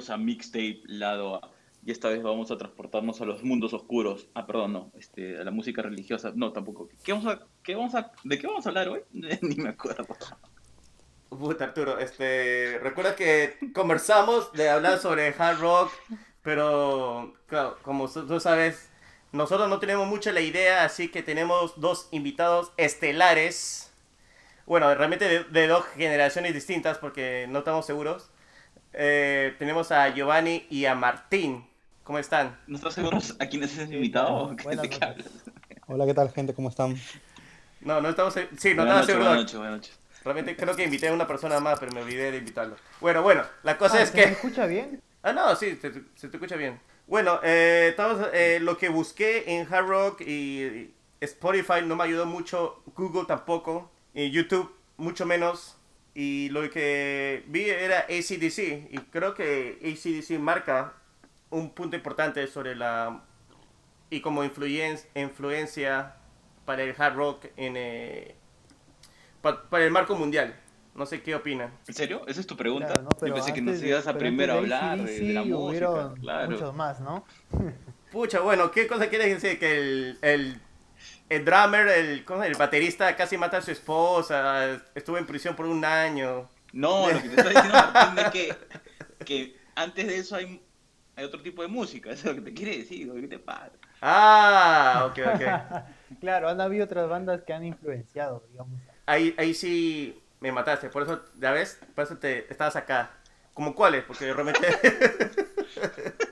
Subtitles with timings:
[0.00, 1.50] bienvenidos a Mixtape Lado A.
[1.84, 4.28] Y esta vez vamos a transportarnos a los mundos oscuros.
[4.34, 6.32] Ah, perdón, no, este, a la música religiosa.
[6.34, 6.88] No, tampoco.
[7.04, 9.00] ¿Qué vamos a, qué vamos a, ¿De qué vamos a hablar hoy?
[9.12, 10.06] Ni me acuerdo.
[11.28, 15.92] Puta Arturo, este, recuerda que conversamos de hablar sobre hard rock,
[16.42, 18.90] pero claro, como tú sabes,
[19.32, 23.92] nosotros no tenemos mucha la idea, así que tenemos dos invitados estelares.
[24.66, 28.29] Bueno, realmente de, dos generaciones distintas porque no estamos seguros.
[28.92, 31.64] Eh, tenemos a Giovanni y a Martín.
[32.02, 32.58] ¿Cómo están?
[32.66, 34.56] ¿No estás seguros a quiénes es invitado?
[35.86, 36.54] Hola, ¿qué tal, gente?
[36.54, 36.96] ¿Cómo están?
[37.80, 38.34] No, no estamos.
[38.34, 39.28] Sí, no estamos seguros.
[39.28, 39.98] Buenas noches, buenas noches.
[40.24, 42.76] Realmente creo que invité a una persona más, pero me olvidé de invitarlo.
[43.00, 44.24] Bueno, bueno, la cosa ah, es que...
[44.24, 45.00] ¿Se escucha bien?
[45.22, 46.78] Ah, no, sí, se, te escucha bien.
[47.06, 52.26] Bueno, eh, estamos, eh, lo que busqué en Hard Rock y Spotify no me ayudó
[52.26, 55.76] mucho, Google tampoco, y YouTube mucho menos.
[56.14, 60.94] Y lo que vi era ACDC, y creo que ACDC marca
[61.50, 63.22] un punto importante sobre la...
[64.10, 66.16] y como influencia
[66.64, 68.34] para el hard rock en, eh,
[69.40, 70.54] para el marco mundial.
[70.94, 71.70] No sé qué opinan.
[71.86, 72.22] ¿En serio?
[72.26, 73.02] ¿Esa es tu pregunta?
[73.22, 76.12] Yo pensé que nos ibas a primero hablar de, la música.
[76.20, 76.50] Claro.
[76.50, 77.24] Muchos más, ¿no?
[78.12, 79.58] Pucha, bueno, ¿qué cosa quieres decir?
[79.58, 80.60] Que el, el,
[81.28, 85.66] el drummer, el, ¿cómo el baterista casi mata a su esposa, estuvo en prisión por
[85.66, 86.48] un año.
[86.72, 88.56] No, lo que te estoy diciendo, Martín, es que,
[89.24, 90.62] que antes de eso hay,
[91.16, 93.72] hay otro tipo de música, eso es lo que te quiere decir, ¿qué te pasa?
[94.00, 95.42] Ah, ok, ok.
[96.20, 98.80] claro, han habido otras bandas que han influenciado, digamos.
[99.06, 103.10] Ahí, ahí sí me mataste, por eso, ya ves, por eso te estabas acá.
[103.54, 104.04] ¿Como cuáles?
[104.04, 104.60] Porque realmente...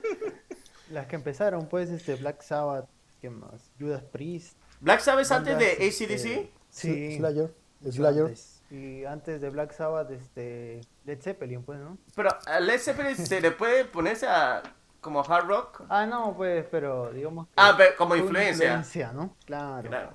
[0.89, 2.89] Las que empezaron, pues, este, Black Sabbath,
[3.21, 3.71] ¿qué más?
[3.79, 4.57] Judas Priest.
[4.79, 6.09] ¿Black Sabbath es antes de ACDC?
[6.09, 7.17] Este, sí.
[7.17, 7.53] Slayer.
[7.89, 8.33] Slayer.
[8.71, 11.97] Y antes de Black Sabbath, este, Led Zeppelin, pues, ¿no?
[12.15, 14.61] Pero a Led Zeppelin se le puede ponerse a
[15.01, 15.83] como hard rock.
[15.89, 17.47] Ah, no, pues, pero digamos.
[17.55, 18.65] ah, pero como influencia.
[18.65, 19.35] influencia, ¿no?
[19.45, 19.89] Claro.
[19.89, 20.13] Claro.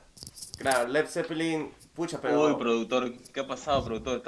[0.58, 2.48] Claro, Led Zeppelin Pucha, pero...
[2.48, 4.22] Uy, productor, ¿qué ha pasado, productor?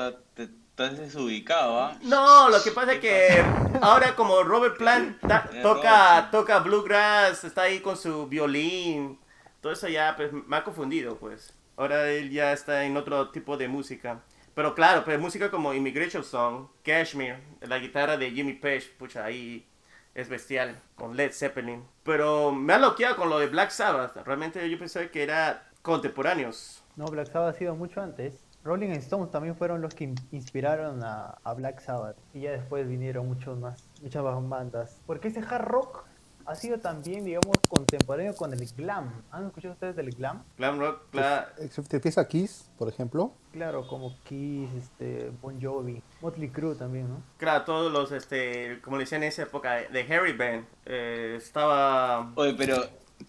[0.79, 1.97] Estás desubicado, ¿ah?
[2.03, 3.43] No, lo que pasa es que
[3.81, 5.19] ahora como Robert Plant
[5.63, 9.19] toca, toca bluegrass, está ahí con su violín,
[9.63, 11.55] todo eso ya pues, me ha confundido, pues.
[11.79, 14.21] Ahora él ya está en otro tipo de música.
[14.55, 19.67] Pero claro, pues música como Immigration Song, Cashmere, la guitarra de Jimmy Page, pucha, ahí
[20.15, 21.85] es bestial, con Led Zeppelin.
[22.03, 24.15] Pero me ha loqueado con lo de Black Sabbath.
[24.27, 26.83] Realmente yo pensé que era contemporáneos.
[26.97, 28.46] No, Black Sabbath ha sido mucho antes.
[28.67, 32.17] Rolling Stones también fueron los que inspiraron a, Black Sabbath.
[32.35, 35.01] Y ya después vinieron muchos más, muchas más bandas.
[35.07, 36.05] Porque ese hard rock
[36.45, 39.23] ha sido también, digamos, contemporáneo con el glam.
[39.31, 40.43] ¿Han escuchado ustedes del glam?
[40.59, 41.47] Glam rock, claro.
[41.57, 43.33] ¿Te empieza Kiss, por ejemplo?
[43.53, 47.23] Claro, como Kiss, este, Bon Jovi, Motley Crue también, ¿no?
[47.39, 52.33] Claro, todos los, este, como le decían en esa época, de Harry Band, eh, estaba...
[52.35, 52.77] Oye, pero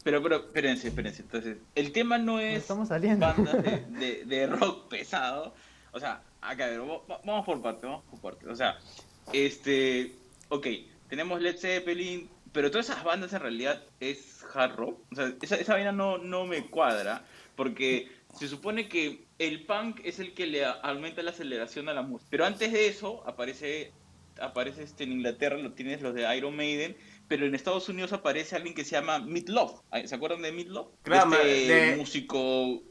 [0.03, 1.21] pero, pero, espérense, espérense.
[1.21, 3.25] Entonces, el tema no es estamos saliendo.
[3.25, 3.63] bandas
[3.99, 5.53] de, de, rock pesado.
[5.91, 6.67] O sea, acá,
[7.25, 8.49] vamos por parte, vamos por parte.
[8.49, 8.77] O sea,
[9.33, 10.15] este,
[10.49, 10.67] ok,
[11.09, 14.99] tenemos Led Zeppelin, pero todas esas bandas en realidad es hard rock.
[15.11, 20.01] O sea, esa, esa vaina no, no me cuadra, porque se supone que el punk
[20.03, 22.27] es el que le aumenta la aceleración a la música.
[22.29, 23.91] Pero antes de eso aparece,
[24.39, 26.95] aparece este, en Inglaterra, lo tienes los de Iron Maiden,
[27.27, 29.81] pero en Estados Unidos aparece alguien que se llama Love.
[30.05, 30.88] ¿Se acuerdan de Love?
[31.03, 31.95] Claro, este de...
[31.97, 32.81] músico...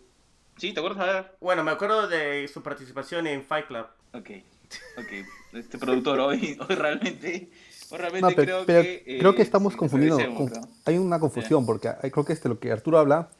[0.56, 0.72] ¿Sí?
[0.72, 1.08] ¿Te acuerdas?
[1.08, 1.36] A ver.
[1.40, 3.86] Bueno, me acuerdo de su participación en Fight Club.
[4.14, 4.30] Ok,
[4.98, 5.26] ok.
[5.52, 7.50] Este productor hoy, hoy realmente...
[7.90, 9.16] realmente creo que...
[9.18, 10.18] creo que estamos confundiendo.
[10.84, 13.30] Hay una confusión, porque creo que este, lo que Arturo habla,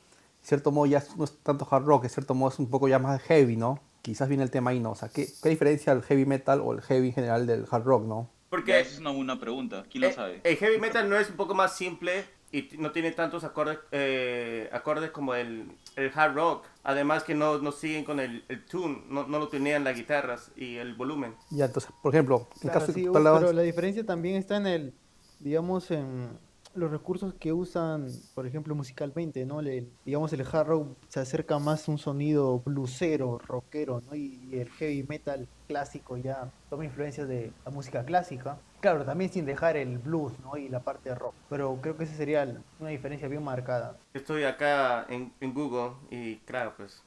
[0.43, 2.89] en cierto modo ya no es tanto hard rock, en cierto modo es un poco
[2.89, 3.81] ya más heavy, ¿no?
[4.03, 4.93] Quizás viene el tema ahí, ¿no?
[4.93, 7.85] O sea, ¿qué, qué diferencia el heavy metal o el heavy en general del hard
[7.85, 8.31] rock, ¿no?
[8.49, 10.41] Porque esa es una buena pregunta, ¿quién lo eh, sabe?
[10.45, 14.71] El heavy metal no es un poco más simple y no tiene tantos acordes, eh,
[14.73, 16.65] acordes como el, el, hard rock.
[16.85, 20.53] Además que no, no siguen con el, el tune, no, no, lo tenían las guitarras
[20.57, 21.35] y el volumen.
[21.51, 24.95] Ya, entonces, por ejemplo, en caso sí, pero la diferencia también está en el,
[25.41, 26.39] digamos, en
[26.77, 29.61] los recursos que usan, por ejemplo, musicalmente, ¿no?
[29.63, 34.15] Le, digamos, el hard rock se acerca más a un sonido bluesero, rockero, ¿no?
[34.15, 38.59] Y, el heavy metal clásico ya toma influencias de la música clásica.
[38.81, 40.57] Claro, también sin dejar el blues, ¿no?
[40.57, 41.35] Y la parte de rock.
[41.51, 42.47] Pero creo que esa sería
[42.79, 43.97] una diferencia bien marcada.
[44.15, 47.03] Estoy acá en, en Google y claro, pues...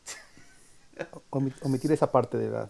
[1.30, 2.69] Omitir esa parte de la,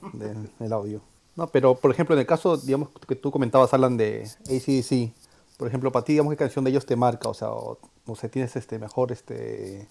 [0.60, 1.02] del audio.
[1.40, 5.14] No, pero por ejemplo, en el caso, digamos, que tú comentabas, Alan, de ACDC,
[5.60, 7.78] por ejemplo, para ti, digamos, qué canción de ellos te marca, o sea, o,
[8.08, 9.86] no sé, tienes este mejor este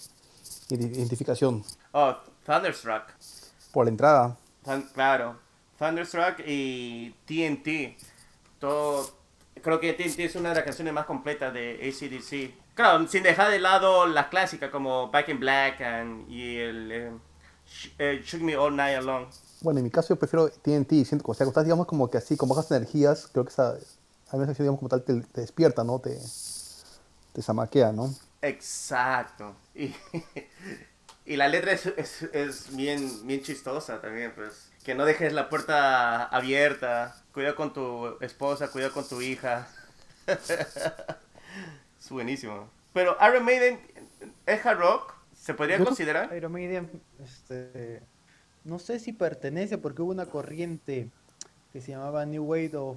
[0.70, 1.62] identificación.
[1.92, 2.16] Oh,
[2.46, 3.02] Thunderstruck.
[3.72, 4.36] Por la entrada.
[4.94, 5.36] claro,
[5.78, 7.96] Thunderstruck y TNT.
[8.58, 9.10] Todo
[9.62, 12.74] creo que TNT es una de las canciones más completas de ACDC.
[12.74, 17.10] Claro, sin dejar de lado las clásicas como Back in Black and, y el eh,
[17.68, 19.26] Sh- eh, Shook Me All Night Long.
[19.60, 22.36] Bueno, en mi caso yo prefiero TNT, siento, o sea, estás, digamos, como que así,
[22.36, 23.76] con bajas energías, creo que esa,
[24.30, 25.98] a veces, digamos, como tal, te, te despierta, ¿no?
[26.00, 26.18] Te,
[27.32, 28.14] te zamaquea, ¿no?
[28.42, 29.54] Exacto.
[29.74, 29.94] Y,
[31.26, 34.70] y la letra es, es, es bien, bien chistosa también, pues.
[34.84, 37.14] Que no dejes la puerta abierta.
[37.32, 39.68] Cuida con tu esposa, cuida con tu hija.
[40.26, 42.68] es buenísimo.
[42.92, 43.80] Pero Iron Maiden
[44.46, 45.14] es hard rock.
[45.34, 46.34] ¿Se podría Yo- considerar?
[46.36, 48.02] Iron Maiden, este,
[48.64, 51.08] no sé si pertenece porque hubo una corriente
[51.72, 52.96] que se llamaba New Wave of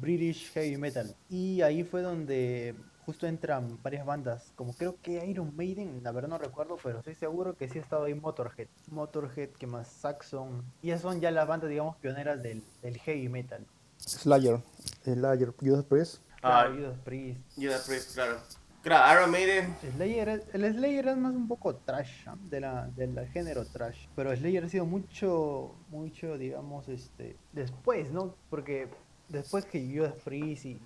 [0.00, 2.74] British Heavy Metal y ahí fue donde
[3.04, 7.14] justo entran varias bandas, como creo que Iron Maiden, la verdad no recuerdo, pero estoy
[7.14, 11.30] seguro que sí ha estado ahí Motorhead, Motorhead, que más Saxon, y esas son ya
[11.30, 13.66] las bandas digamos pioneras del, del heavy metal.
[13.96, 14.60] Slayer,
[15.04, 16.22] Slayer, Judas Priest.
[16.42, 17.40] Ah, Claro, Judas Priest.
[17.56, 18.38] Judas Priest, claro.
[18.82, 19.76] Claro, Iron Maiden.
[19.96, 24.06] Slayer, el Slayer es más un poco trash, de la, del género trash.
[24.14, 28.34] Pero Slayer ha sido mucho, mucho, digamos, este, después, ¿no?
[28.50, 28.88] Porque
[29.28, 30.80] después que Judas Priest y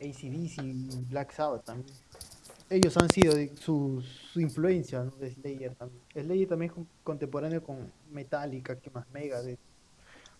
[0.00, 1.94] ACDC y Black Sabbath también.
[2.70, 5.10] Ellos han sido su, su influencia, ¿no?
[5.12, 6.02] De Slayer también.
[6.14, 9.58] Slayer también es con- contemporáneo con Metallica, que más Megadeth.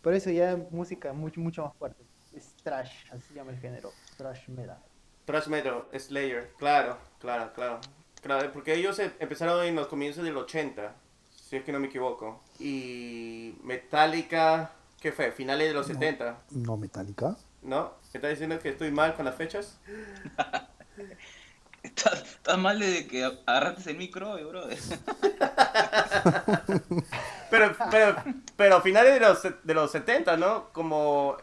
[0.00, 2.02] Por eso ya es música mucho, mucho más fuerte.
[2.34, 4.78] Es trash, así se llama el género, trash metal.
[5.26, 6.50] Thrash Metal, Slayer.
[6.58, 7.78] Claro, claro, claro.
[8.22, 10.96] Claro, porque ellos em- empezaron en los comienzos del 80,
[11.30, 12.42] si es que no me equivoco.
[12.58, 15.32] Y Metallica, ¿qué fue?
[15.32, 17.36] Finales de los 70, No, Metallica.
[17.62, 17.94] ¿no?
[18.12, 19.78] ¿Me estás diciendo que estoy mal con las fechas?
[21.82, 24.78] Estás, estás mal desde que agarraste el micro, eh, brother.
[27.50, 28.16] Pero, pero,
[28.56, 30.68] pero finales de los, de los 70, ¿no?
[30.72, 31.36] Como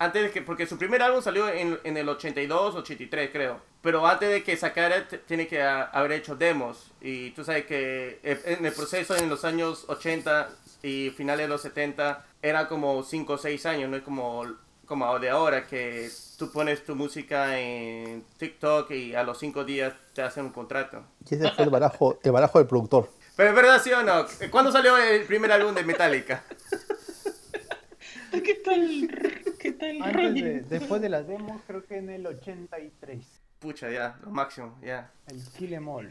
[0.00, 3.60] antes de que, porque su primer álbum salió en, en el 82, 83 creo.
[3.82, 6.90] Pero antes de que sacara, tiene que a- haber hecho demos.
[7.00, 10.48] Y tú sabes que eh, en el proceso en los años 80
[10.82, 14.44] y finales de los 70 era como 5 o 6 años, no es como,
[14.86, 19.92] como de ahora que tú pones tu música en TikTok y a los 5 días
[20.14, 21.04] te hacen un contrato.
[21.30, 23.10] Y ese fue el barajo, el barajo del productor.
[23.36, 24.26] Pero es verdad, ¿sí o no?
[24.50, 26.42] ¿Cuándo salió el primer álbum de Metallica?
[28.44, 29.29] ¿Qué tal?
[29.60, 30.02] ¿Qué tal?
[30.02, 33.22] Antes de, después de las demos, creo que en el 83.
[33.58, 35.12] Pucha, ya, lo máximo, ya.
[35.26, 36.08] El Kill Em All.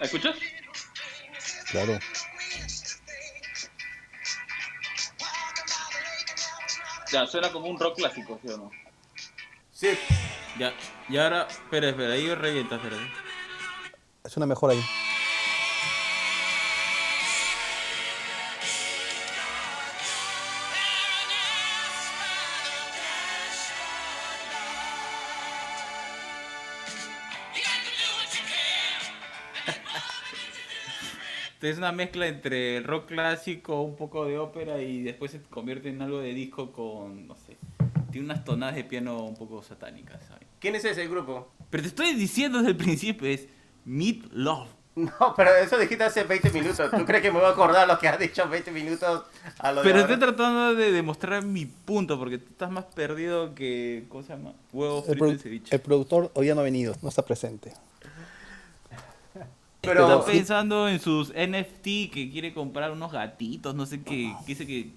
[0.00, 0.36] ¿Escuchas?
[1.70, 1.98] Claro.
[7.10, 8.70] Ya, suena como un rock clásico, ¿sí o no?
[9.72, 9.88] Sí,
[10.58, 10.74] Ya,
[11.08, 12.96] y ahora, espera, espera, ahí revienta, espera.
[14.24, 14.80] Es una mejor ahí.
[31.62, 35.90] Es una mezcla entre el rock clásico, un poco de ópera y después se convierte
[35.90, 37.56] en algo de disco con, no sé,
[38.10, 40.46] tiene unas tonadas de piano un poco satánicas, ¿sabes?
[40.58, 41.52] ¿quién es ese grupo?
[41.68, 43.46] Pero te estoy diciendo desde el principio, es
[43.84, 44.68] Meat Love.
[44.96, 46.90] No, pero eso dijiste hace 20 minutos.
[46.90, 49.22] ¿Tú crees que me voy a acordar lo que has dicho 20 minutos
[49.58, 50.12] a lo de Pero ahora?
[50.14, 54.52] estoy tratando de demostrar mi punto, porque tú estás más perdido que, ¿cómo se llama?
[54.72, 55.74] Huevo El, frito produ- en ceviche.
[55.76, 57.72] el productor hoy ya no ha venido, no está presente.
[59.80, 64.46] Pero Está pensando en sus NFT que quiere comprar unos gatitos, no sé qué, que
[64.46, 64.92] dice que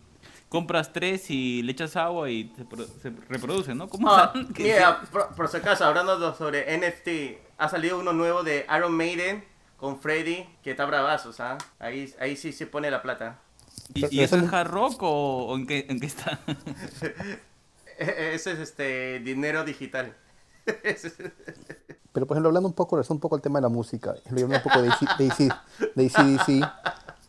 [0.49, 3.87] compras tres y le echas agua y se, pro- se reproducen, ¿no?
[3.87, 8.65] ¿Cómo Ah, mira, por, por si acaso, hablando sobre NFT, ha salido uno nuevo de
[8.75, 9.43] Iron Maiden
[9.77, 11.63] con Freddy, que está bravazo, ¿sabes?
[11.79, 13.39] Ahí, ahí sí se pone la plata.
[13.93, 16.39] ¿Y, y eso es hard rock o, o en, qué, en qué está?
[17.99, 20.15] E- Ese es este dinero digital.
[22.13, 24.61] Pero por ejemplo, hablando un poco, un poco al tema de la música, hablando un
[24.63, 25.37] poco de, AC de, AC
[25.95, 26.61] de AC/DC,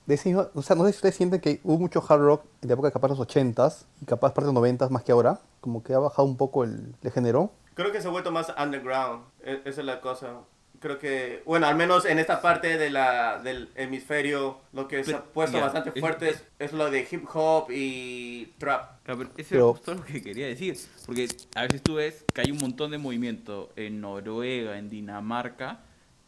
[0.07, 2.75] de o sea, no sé si ustedes sienten que hubo mucho hard rock en la
[2.75, 5.83] época capaz de los 80s y capaz parte de los 90s más que ahora, como
[5.83, 7.51] que ha bajado un poco el, el género.
[7.75, 9.25] Creo que se ha vuelto más underground.
[9.43, 10.41] E- Esa es la cosa.
[10.85, 15.15] Creo que, bueno, al menos en esta parte de la, del hemisferio, lo que se
[15.15, 19.03] ha puesto ya, bastante fuerte es, es lo de hip hop y trap.
[19.03, 20.77] Claro, pero Eso Pero- es justo lo que quería decir.
[21.07, 25.81] Porque a veces tú ves que hay un montón de movimiento en Noruega, en Dinamarca.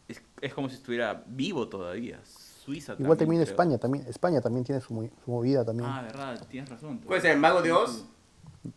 [0.07, 2.19] Es, es como si estuviera vivo todavía.
[2.25, 3.53] Suiza Igual también creo.
[3.53, 4.87] España, también España también tiene su,
[5.23, 5.87] su movida también.
[5.87, 6.97] Ah, verdad, tienes razón.
[6.97, 8.05] Puede ser el Mago de Oz.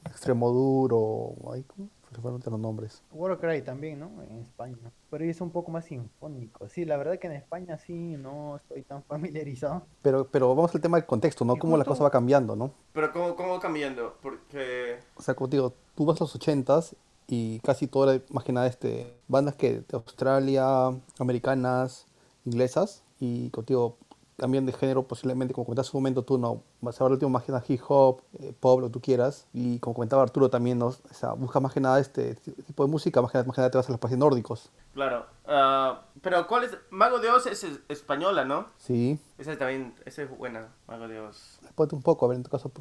[0.04, 1.88] Extremo duro, ay, ¿cómo?
[2.14, 3.02] Se fueron de los nombres.
[3.12, 4.10] Warcry también, ¿no?
[4.28, 4.90] En España.
[5.10, 6.68] Pero es un poco más sinfónico.
[6.68, 9.82] Sí, la verdad que en España sí no estoy tan familiarizado.
[10.02, 11.54] Pero, pero vamos al tema del contexto, ¿no?
[11.56, 12.72] Y Cómo la justo- cosa va cambiando, ¿no?
[12.92, 14.16] Pero ¿cómo, cómo va cambiando?
[14.20, 14.98] Porque...
[15.16, 16.96] O sea, como te digo, tú vas a los ochentas
[17.28, 20.88] y casi toda la, más que nada, este, bandas que de Australia,
[21.20, 22.06] americanas,
[22.44, 23.96] inglesas, y contigo
[24.40, 27.12] cambian de género posiblemente, como comentaste en un momento tú, no, vas a ver el
[27.14, 30.22] último más que nada hip hop, eh, pop, lo que tú quieras, y como comentaba
[30.22, 30.86] Arturo también, ¿no?
[30.86, 33.60] O sea, busca más que nada este tipo de música, más que nada, más que
[33.60, 34.70] nada te vas a los países nórdicos.
[34.94, 35.26] Claro.
[35.46, 36.76] ah, pero ¿cuál es?
[36.90, 38.66] Mago de Oz es es- española, ¿no?
[38.78, 41.60] Sí, Esa también, esa es buena, Mago de Oz.
[41.74, 42.72] ponte un poco, a ver, en tu caso,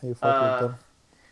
[0.00, 0.88] ahí fue Ah, productor.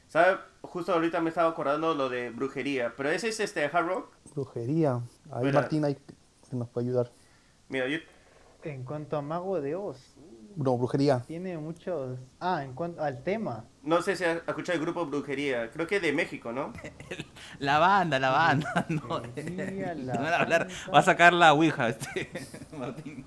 [0.09, 0.39] ¿Sabe?
[0.63, 2.93] Justo ahorita me estaba acordando lo de brujería.
[2.97, 4.09] Pero ese es este hard rock.
[4.35, 5.01] Brujería,
[5.33, 5.53] ahí.
[5.53, 5.97] Martín ahí
[6.49, 7.11] que nos puede ayudar.
[7.69, 7.99] Mira, yo...
[8.67, 10.17] En cuanto a Mago de Oz,
[10.57, 11.21] No, brujería.
[11.27, 12.19] tiene muchos...
[12.41, 13.65] Ah, en cuanto al tema.
[13.83, 15.71] No sé si has escuchado el grupo Brujería.
[15.71, 16.73] Creo que de México, ¿no?
[17.61, 18.87] La banda, la banda.
[18.89, 20.75] No, Brujería, la Van a hablar- banda.
[20.93, 22.31] va a sacar la Ouija, este,
[22.77, 23.25] Martín.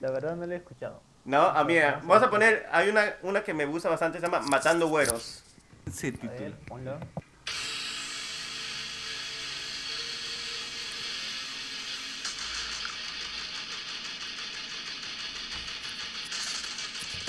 [0.00, 1.02] La verdad no lo he escuchado.
[1.24, 1.74] No, a mí,
[2.04, 5.42] vamos a poner, hay una, una que me gusta bastante, se llama Matando Güeros.
[5.88, 6.32] A título.
[6.32, 6.98] ver, ponlo.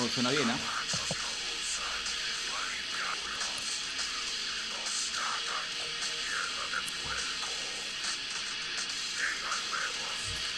[0.09, 0.61] Suena bien, ¿ah?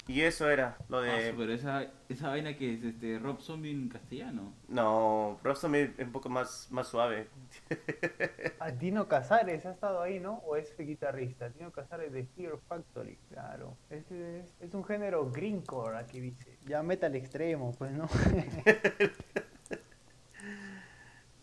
[0.10, 1.34] Y eso era, lo Ah, de...
[1.38, 4.54] pero esa, esa vaina que es este Rob Zombie en castellano.
[4.68, 7.28] No, Rostam es un poco más, más suave.
[8.60, 10.42] Ah, Dino Casares ha estado ahí, ¿no?
[10.46, 11.50] ¿O es guitarrista?
[11.50, 13.78] Dino Casares de Fear Factory, claro.
[13.90, 16.58] Es, es, es un género greencore, aquí dice.
[16.66, 18.10] Ya metal extremo, pues, ¿no?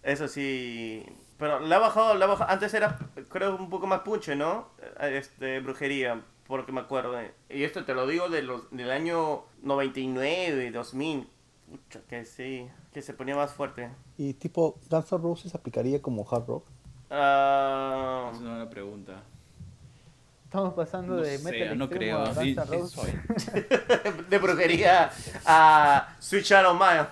[0.02, 1.04] Eso sí.
[1.38, 2.50] Pero la ha bajado, la ha bajado.
[2.50, 4.70] Antes era, creo, un poco más punche, ¿no?
[5.00, 7.14] Este, brujería, porque me acuerdo.
[7.50, 11.28] Y esto te lo digo de los, del año 99, 2000.
[11.70, 13.90] Pucha, que sí, que se ponía más fuerte.
[14.16, 16.64] Y tipo, Guns N' Roses aplicaría como hard rock.
[17.10, 19.22] Ah, Es una buena pregunta.
[20.44, 22.22] Estamos pasando No de sé, metal no creo.
[22.22, 22.54] a Sí,
[24.30, 25.10] de brujería
[25.44, 27.06] a Switch Out of Mile.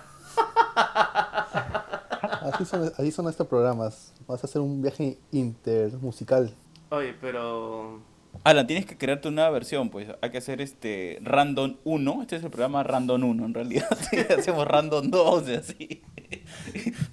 [2.41, 4.13] Así son, así son estos programas.
[4.27, 6.53] Vas a hacer un viaje intermusical.
[6.89, 7.99] Oye, pero.
[8.43, 10.07] Alan, tienes que crearte una versión, pues.
[10.21, 12.21] Hay que hacer este Random 1.
[12.21, 13.87] Este es el programa Random 1, en realidad.
[14.09, 16.01] Sí, Hacemos Random 2 y así.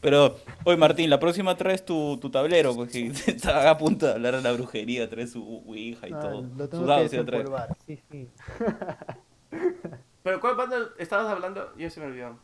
[0.01, 4.13] Pero, oye, Martín, la próxima traes tu, tu tablero, pues que está a punto de
[4.13, 6.43] hablar de la brujería, traes su Ouija y Ah, todo.
[6.57, 7.45] lo tengo que sí lo trae.
[7.87, 8.29] sí, sí.
[10.23, 11.73] ¿Pero cuál banda estabas hablando?
[11.77, 12.39] Ya se me olvidó.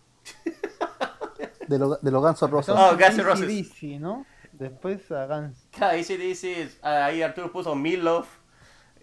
[1.68, 2.74] De, lo, de los Guns N' Roses.
[2.76, 3.44] Oh, Guns N' Roses.
[3.44, 4.26] AC/DC, ¿no?
[4.52, 5.68] Después a Guns.
[5.80, 8.26] Ahí sí dice, ahí Arturo puso Meatloaf.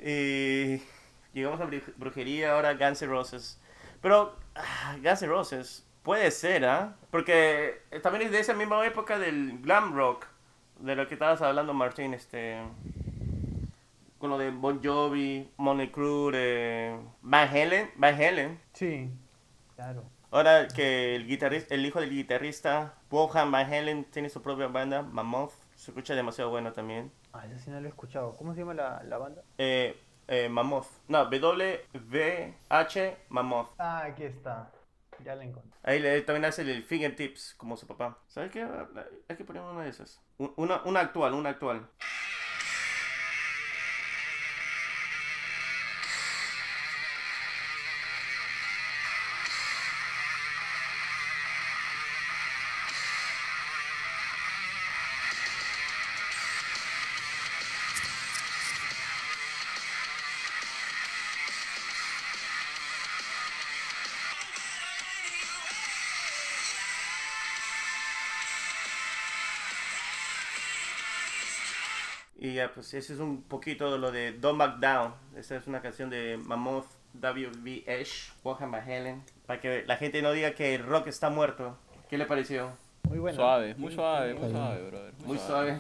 [0.07, 0.83] Y
[1.33, 3.59] llegamos a bru- brujería, ahora Guns N' Roses.
[4.01, 6.95] Pero ah, Guns N' Roses puede ser, ¿ah?
[7.09, 10.27] Porque eh, también es de esa misma época del glam rock,
[10.79, 12.62] de lo que estabas hablando, Martín, este...
[14.19, 18.59] Con lo de Bon Jovi, Money Crew, eh, Van Halen, Van Halen.
[18.74, 19.09] Sí,
[19.75, 20.03] claro.
[20.31, 25.01] Ahora que el guitarrista, el hijo del guitarrista, Bohan Van Halen, tiene su propia banda,
[25.01, 27.12] Mammoth, se escucha demasiado bueno también.
[27.38, 28.34] Ah, eso sí no lo he escuchado.
[28.38, 29.44] ¿Cómo se llama la, la banda?
[29.58, 30.88] Eh, eh, Mammoth.
[31.10, 33.70] No, W-V-H Mammoth.
[33.77, 34.72] Ah, aquí está.
[35.24, 35.72] Ya la encontré.
[35.84, 38.18] Ahí le, también hace el fingertips como su papá.
[38.27, 38.63] ¿Sabes qué?
[39.30, 40.22] Hay que poner una de esas.
[40.38, 41.88] Un- Una, una actual, una actual.
[72.55, 75.13] Ya, pues ese es un poquito lo de Don't Back Down.
[75.35, 77.83] Esa es una canción de Mammoth W.V.
[77.85, 79.24] Esh, Bohan Van Halen.
[79.45, 81.77] Para que la gente no diga que el rock está muerto.
[82.09, 82.71] ¿Qué le pareció?
[83.03, 83.35] Muy bueno.
[83.35, 85.13] Suave, muy suave, muy suave, brother.
[85.25, 85.79] Muy suave.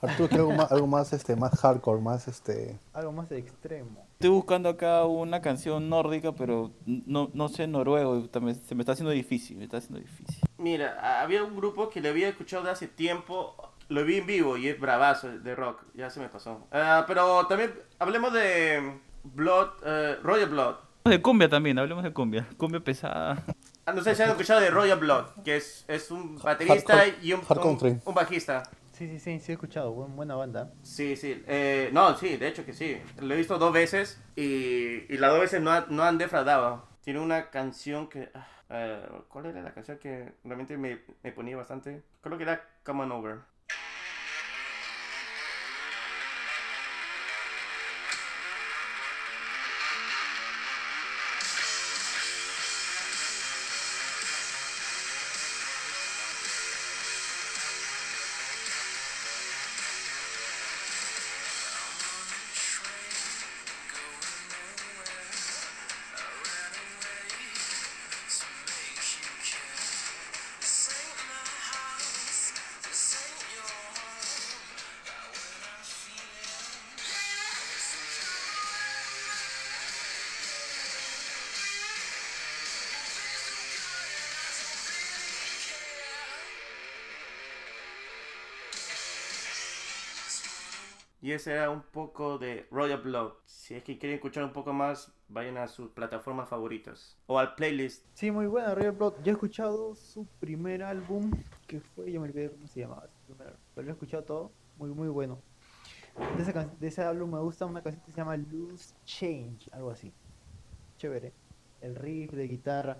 [0.00, 2.78] Arturo quiere algo más, algo más, este, más hardcore, más este.
[2.92, 4.06] Algo más de extremo.
[4.12, 8.28] Estoy buscando acá una canción nórdica, pero no, no sé noruego.
[8.32, 10.38] se me está haciendo difícil, me está haciendo difícil.
[10.56, 13.67] Mira, había un grupo que le había escuchado de hace tiempo.
[13.88, 15.82] Lo vi en vivo y es bravazo de rock.
[15.94, 16.66] Ya se me pasó.
[16.72, 20.74] Ah, pero también hablemos de Blood, eh, Royal Blood.
[21.04, 22.46] De cumbia también, hablemos de cumbia.
[22.58, 23.42] Cumbia pesada.
[23.86, 27.14] Ah, no sé si han escuchado de Royal Blood, que es, es un baterista hard-
[27.22, 27.98] y un, hard un- country.
[28.04, 28.64] un bajista.
[28.92, 30.70] Sí, sí, sí, sí he escuchado, buen- buena banda.
[30.82, 31.42] Sí, sí.
[31.46, 33.00] Eh, no, sí, de hecho que sí.
[33.20, 36.86] Lo he visto dos veces y, y las dos veces no, ha- no han defraudado.
[37.02, 38.28] Tiene una canción que...
[38.68, 42.02] eh, ¿Cuál era la canción que realmente me, me ponía bastante?
[42.20, 43.36] Creo que era Come On Over.
[91.28, 93.32] Y ese era un poco de Royal Blood.
[93.44, 97.18] Si es que quieren escuchar un poco más, vayan a sus plataformas favoritas.
[97.26, 98.06] O al playlist.
[98.14, 99.12] Sí, muy buena, Royal Blood.
[99.22, 101.30] Yo he escuchado su primer álbum,
[101.66, 105.08] que fue, yo me olvidé cómo se llamaba, pero lo he escuchado todo, muy, muy
[105.08, 105.38] bueno.
[106.38, 110.10] De, de ese álbum me gusta una canción que se llama Loose Change, algo así.
[110.96, 111.34] Chévere.
[111.82, 112.96] El riff de guitarra.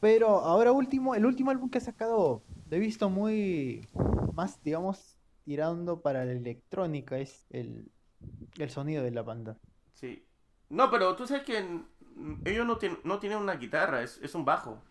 [0.00, 2.40] Pero ahora último, el último álbum que ha sacado,
[2.70, 3.86] he visto muy
[4.32, 5.19] más, digamos,
[5.50, 7.90] tirando para la electrónica, es el,
[8.58, 9.58] el sonido de la banda.
[9.92, 10.26] Sí.
[10.68, 11.58] No, pero tú sabes que
[12.44, 14.82] ellos no, tienen no tienen una guitarra, es, es un bajo.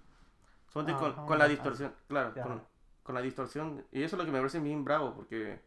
[0.67, 1.47] Solamente con, Ajá, con la ajá.
[1.47, 2.67] distorsión, claro, con,
[3.03, 3.87] con la distorsión.
[3.91, 5.61] Y eso es lo que me parece bien bravo, porque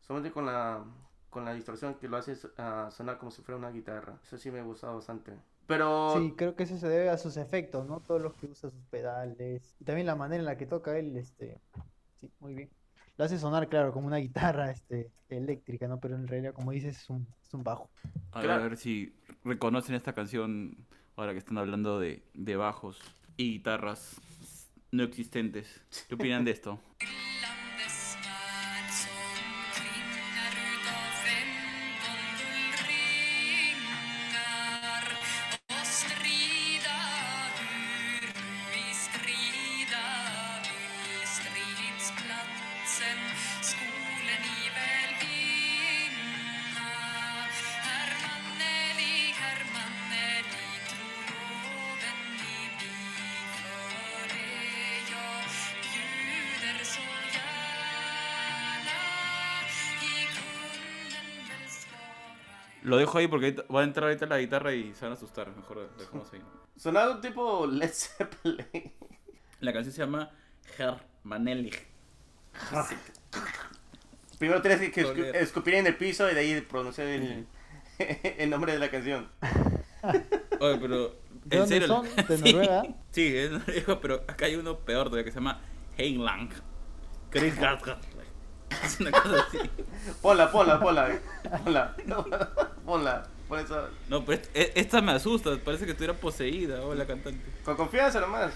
[0.00, 0.84] solamente con la,
[1.30, 4.20] con la distorsión que lo hace ah, sonar como si fuera una guitarra.
[4.24, 5.38] Eso sí me ha gustado bastante.
[5.66, 8.02] Pero Sí, creo que eso se debe a sus efectos, ¿no?
[8.02, 9.76] Todos los que usa sus pedales.
[9.80, 11.62] Y también la manera en la que toca él, este.
[12.20, 12.70] Sí, muy bien.
[13.22, 16.00] Lo hace sonar, claro, como una guitarra, este, eléctrica, ¿no?
[16.00, 17.88] Pero en realidad, como dices, es un, es un bajo.
[18.32, 18.64] A ver, Claro.
[18.64, 20.76] a ver si reconocen esta canción
[21.14, 23.00] ahora que están hablando de, de bajos
[23.36, 24.20] y guitarras
[24.90, 25.82] no existentes.
[26.08, 26.80] ¿Qué opinan de esto?
[63.12, 65.48] dejo ahí porque va a entrar ahorita la guitarra y se van a asustar.
[65.54, 66.40] Mejor dejamos ahí.
[66.76, 68.92] sonaba un tipo Led Zeppelin.
[69.60, 70.30] La canción se llama
[70.78, 71.86] Hermanelig.
[74.38, 75.36] Primero tienes que escu- Joder.
[75.36, 77.46] escupir en el piso y de ahí pronunciar el,
[77.98, 79.28] el nombre de la canción.
[80.60, 81.20] Oye, pero.
[81.44, 81.88] ¿De ¿En dónde serio?
[81.88, 82.06] son?
[82.28, 82.52] ¿De Sí.
[82.52, 82.82] Noruega?
[83.10, 85.60] Sí, es noruego, pero acá hay uno peor todavía que se llama
[85.96, 86.50] Heinlang.
[87.30, 87.96] Chris Gardner.
[88.84, 89.58] Es una cosa así.
[90.20, 91.18] Ponla, ponla, ponla.
[91.64, 91.94] Ponla.
[92.84, 93.26] Ponla.
[93.48, 93.64] Pon.
[94.08, 95.58] No, pero est- e- esta me asusta.
[95.62, 97.44] Parece que estuviera poseída o la cantante.
[97.64, 98.52] Con confianza nomás.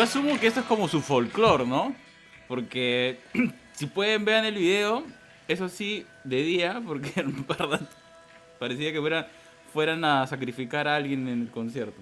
[0.00, 1.94] Yo asumo que esto es como su folclore, ¿no?
[2.48, 3.20] Porque
[3.74, 5.04] si pueden vean el video,
[5.46, 7.82] eso sí, de día, porque en verdad
[8.58, 9.26] parecía que fueran,
[9.74, 12.00] fueran a sacrificar a alguien en el concierto.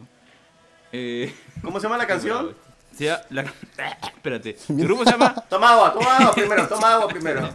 [0.92, 2.54] Eh, ¿Cómo se llama la canción?
[2.96, 3.52] se llama- la-
[4.14, 7.50] espérate, el grupo se llama Toma agua, toma agua primero, toma agua primero.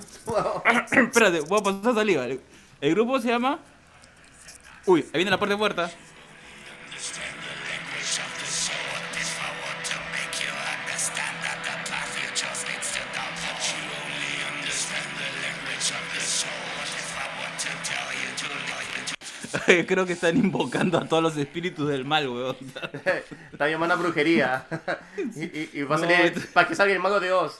[0.91, 2.25] Espérate, voy a pasar saliva.
[2.25, 2.41] El,
[2.93, 3.59] grupo se llama.
[4.87, 5.89] Uy, ahí viene la parte puerta.
[19.87, 22.55] Creo que están invocando a todos los espíritus del mal, weón.
[23.51, 24.65] Está llamando a brujería.
[25.35, 27.59] Y, y- y va a No, salir esto- para que salga el mago de Oz.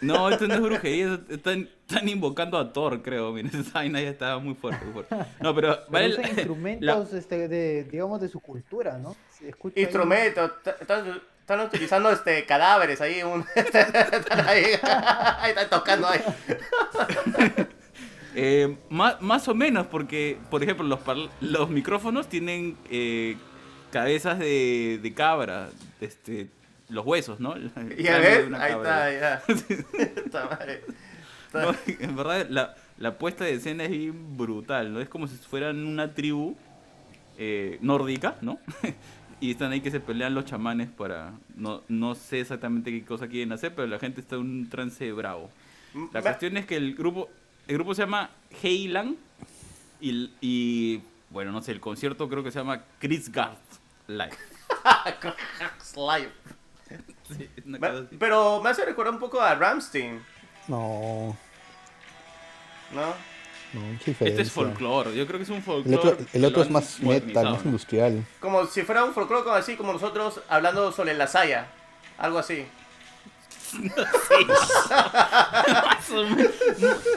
[0.00, 3.32] No, esto no es brujería, están, están invocando a Thor, creo.
[3.32, 4.82] Miren, esa vaina ya estaba muy fuerte.
[4.84, 5.14] muy fuerte.
[5.40, 5.74] No, pero.
[5.76, 9.14] Pero vale usa la- instrumentos, este, de, digamos, de su cultura, ¿no?
[9.42, 10.50] Ahí- Instrumentos.
[10.62, 10.76] ta-
[11.40, 16.20] están utilizando este cadáveres ahí, un, están ahí, ahí están tocando ahí.
[18.38, 21.00] Eh, más, más o menos, porque, por ejemplo, los,
[21.40, 23.36] los micrófonos tienen eh,
[23.90, 25.70] cabezas de, de cabra,
[26.00, 26.48] este,
[26.90, 27.56] los huesos, ¿no?
[27.56, 29.42] Ya de ves, una ahí está, ya.
[30.24, 30.82] Puta madre.
[31.54, 35.00] No, en verdad, la, la puesta de escena es bien brutal, ¿no?
[35.00, 36.54] Es como si fueran una tribu
[37.38, 38.58] eh, nórdica, ¿no?
[39.40, 41.32] y están ahí que se pelean los chamanes para...
[41.54, 45.10] No, no sé exactamente qué cosa quieren hacer, pero la gente está en un trance
[45.12, 45.48] bravo.
[46.12, 47.30] La Me- cuestión es que el grupo,
[47.66, 48.30] el grupo se llama
[48.62, 49.16] Heilan
[50.00, 53.56] y, y, bueno, no sé, el concierto creo que se llama Chris Gard
[54.06, 54.36] Live.
[57.28, 58.16] Sí, así.
[58.18, 60.24] Pero me hace recordar un poco a Ramstein,
[60.68, 61.36] No,
[62.92, 63.06] ¿no?
[63.72, 66.08] no, Este es folclore, yo creo que es un El folclore.
[66.08, 68.24] otro, el otro es más metal, más industrial.
[68.38, 71.66] Como si fuera un folclore como así, como nosotros hablando sobre la saya.
[72.18, 72.64] Algo así.
[75.26, 76.50] más, o men-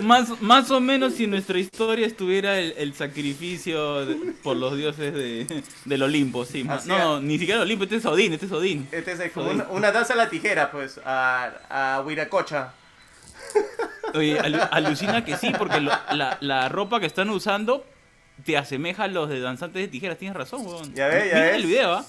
[0.01, 5.13] más, más o menos si nuestra historia estuviera el, el sacrificio de- por los dioses
[5.13, 6.63] de, del Olimpo, sí.
[6.85, 8.87] no, ni siquiera el Olimpo, este es Odín, este es Odín.
[8.91, 12.73] Este es como una, una danza a la tijera, pues, a, a Huiracocha.
[14.15, 17.85] Oye, alu- alucina que sí, porque lo- la, la ropa que están usando
[18.45, 20.93] te asemeja a los de danzantes de tijeras, tienes razón, weón.
[20.95, 21.55] Ya ves, ya Mira ves.
[21.57, 22.05] el video, ¿ah?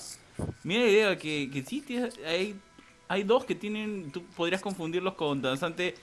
[0.63, 2.55] Mira el video, que, que sí, tienes- hay,
[3.11, 5.97] hay dos que tienen, tú podrías confundirlos con danzante,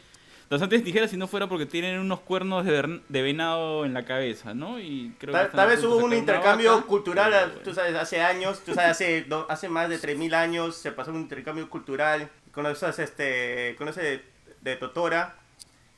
[0.50, 4.54] danzantes de tijeras si no fuera porque tienen unos cuernos de, venado en la cabeza,
[4.54, 4.78] ¿no?
[4.78, 7.96] Y creo que Tal, están tal vez hubo un intercambio vaca, cultural, pero, tú sabes,
[7.96, 11.70] hace años, tú sabes, hace, do- hace más de 3.000 años se pasó un intercambio
[11.70, 14.22] cultural con esos, este, con ese de,
[14.60, 15.38] de Totora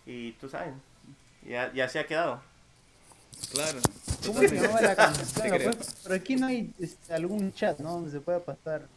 [0.06, 0.76] y tú sabes,
[1.44, 2.40] ya, ya se ha quedado.
[3.52, 3.80] Claro.
[4.28, 5.48] ¿Cómo se llamaba la canción?
[5.48, 7.94] Claro, pues, pero aquí no hay este, algún chat, ¿no?
[7.94, 8.88] Donde se pueda pasar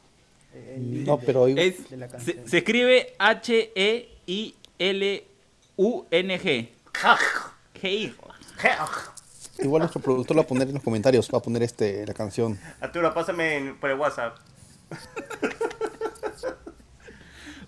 [0.54, 4.52] el No, pero digo- Es, de la se, escribe H-E-I-L-U-N-G.
[9.58, 12.14] Igual nuestro productor lo va a poner en los comentarios, va a poner este la
[12.14, 12.58] canción.
[12.80, 14.36] Arturo, pásame en- por el WhatsApp.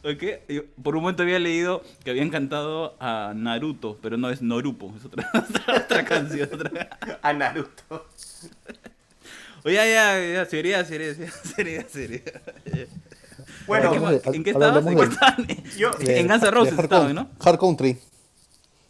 [0.06, 4.42] Ok, yo Por un momento había leído que habían cantado a Naruto, pero no es
[4.42, 6.50] Norupo, es otra, otra, otra canción.
[6.52, 6.98] Otra...
[7.22, 8.06] A Naruto.
[9.64, 12.20] Oye, ya, ya, ya, sería, sería, sería, sería.
[13.66, 14.86] Bueno, ¿En qué, en qué ahora estabas?
[14.86, 15.46] ¿En qué estaban?
[15.76, 17.30] yo, De- En Guns N' Roses estaban, ¿no?
[17.40, 17.98] Hard Country.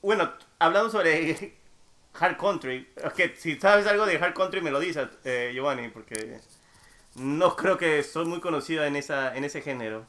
[0.02, 1.54] bueno, hablando sobre
[2.18, 5.88] Hard Country, es que si sabes algo de Hard Country me lo dices, eh, Giovanni,
[5.88, 6.40] porque
[7.16, 10.06] no creo que soy muy conocido en, esa, en ese género.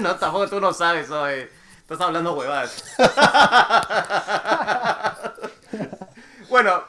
[0.00, 1.48] no, tampoco tú no sabes, oye.
[1.80, 2.84] Estás hablando huevadas.
[6.48, 6.84] bueno,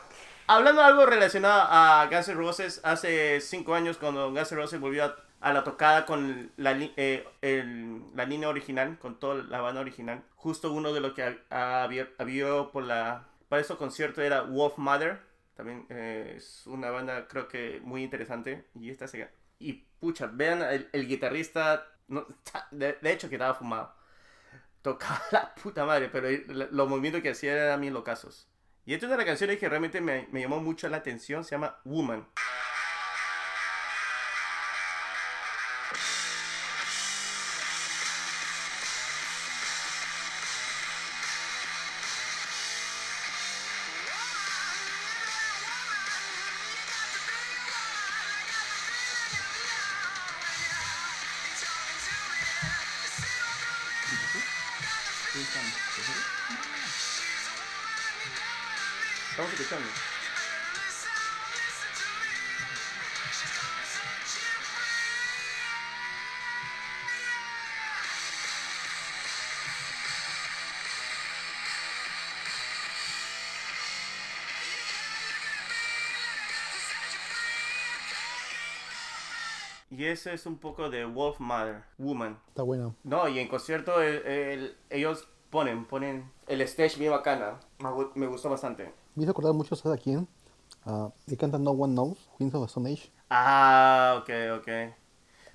[0.56, 4.80] hablando de algo relacionado a Guns N' Roses, hace cinco años cuando Guns N' Roses
[4.80, 9.62] volvió a, a la tocada con la, eh, el- la línea original, con toda la
[9.62, 12.08] banda original, justo uno de los que ha- había,
[12.72, 15.20] por la, para ese concierto era Wolf Mother,
[15.56, 19.30] también eh, es una banda creo que muy interesante, y esta se...
[19.60, 22.26] Y pucha, vean el, el guitarrista, no,
[22.72, 23.94] de, de hecho que estaba fumado
[24.82, 26.28] tocaba la puta madre, pero
[26.72, 28.48] los movimientos que hacía eran bien locazos.
[28.86, 31.44] Y esta es una de las canciones que realmente me, me llamó mucho la atención,
[31.44, 32.28] se llama Woman.
[80.02, 82.40] Y ese es un poco de Wolf Mother, Woman.
[82.48, 82.96] Está bueno.
[83.04, 87.60] No, y en concierto el- el- ellos ponen, ponen el stage bien bacana.
[87.78, 88.92] Me, gu- me gustó bastante.
[89.14, 90.28] Me hizo acordar mucho, ¿sabes a quién?
[90.88, 93.12] Ah, el canta No One Knows, Queens of the Stone Age.
[93.30, 94.68] Ah, ok, ok.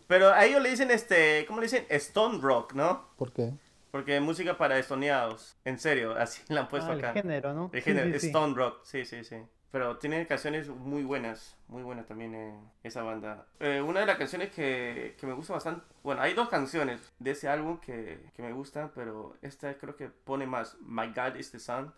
[0.07, 1.85] Pero a ellos le dicen este, ¿cómo le dicen?
[1.89, 3.05] Stone Rock, ¿no?
[3.17, 3.53] ¿Por qué?
[3.91, 5.57] Porque música para estoneados.
[5.65, 7.15] En serio, así la han puesto Ah, el acá.
[7.15, 7.71] género, ¿no?
[7.73, 8.27] El género, sí, sí.
[8.29, 9.39] Stone Rock, sí, sí, sí.
[9.71, 13.47] Pero tiene canciones muy buenas, muy buenas también eh, esa banda.
[13.61, 17.33] Eh, una de las canciones que, que me gusta bastante, bueno, hay dos canciones de
[17.33, 21.51] ese álbum que, que me gustan, pero esta creo que pone más My God is
[21.51, 21.93] the Sun.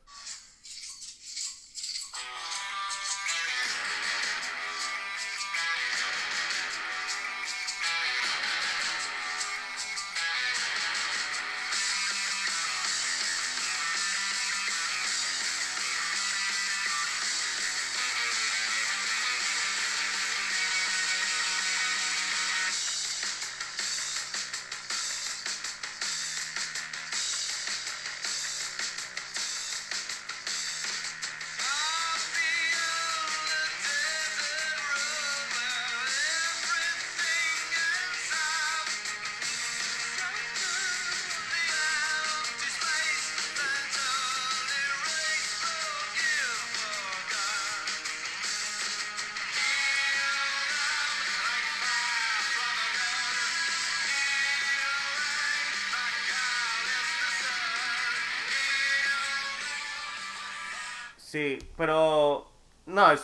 [61.29, 62.51] Sí, pero
[62.87, 63.21] no, es,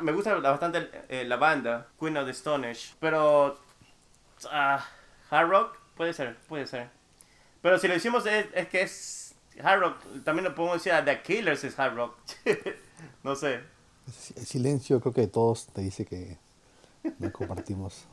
[0.00, 3.58] me gusta bastante eh, la banda, Queen of the Stone Age, pero
[4.52, 4.86] ah,
[5.28, 6.88] hard rock puede ser, puede ser.
[7.60, 11.04] Pero si lo decimos es, es que es hard rock, también lo podemos decir a
[11.04, 12.16] The Killers es hard rock.
[13.24, 13.60] no sé.
[14.36, 16.38] El silencio creo que todos te dice que
[17.18, 18.06] no compartimos.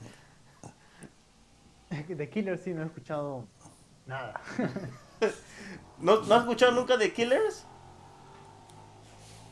[1.92, 3.46] De Killer sí no he escuchado
[4.08, 4.42] nada.
[6.00, 7.68] ¿No, ¿No has escuchado nunca The Killers?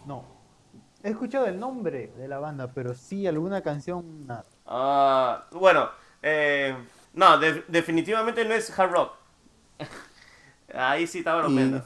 [0.06, 0.24] No.
[1.04, 4.46] He escuchado el nombre de la banda, pero sí alguna canción, nada.
[4.66, 5.90] Ah, bueno,
[6.22, 6.76] eh,
[7.14, 9.12] no, de- definitivamente no es hard rock.
[10.74, 11.84] Ahí sí estaba Y, bromeando.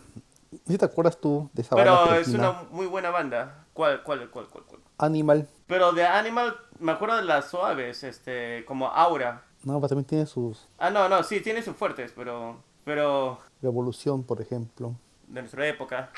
[0.68, 3.66] ¿sí te acuerdas tú de esa banda Pero es una muy buena banda.
[3.74, 4.82] ¿Cuál, cuál, cuál, cuál, cuál?
[4.98, 5.48] Animal?
[5.68, 9.44] Pero de Animal, me acuerdo de las suaves, este, como Aura.
[9.64, 14.24] No, pero también tiene sus Ah, no, no, sí, tiene sus fuertes, pero, pero Revolución,
[14.24, 14.96] por ejemplo.
[15.28, 16.10] de nuestra época.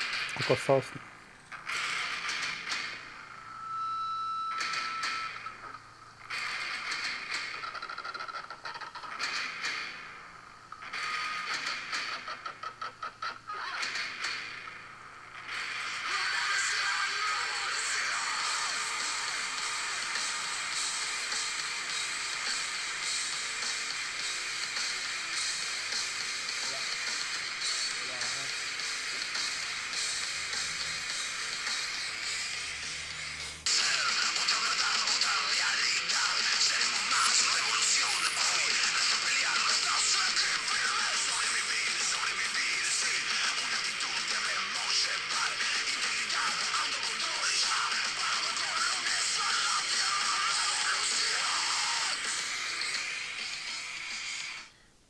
[0.42, 0.84] Acosados.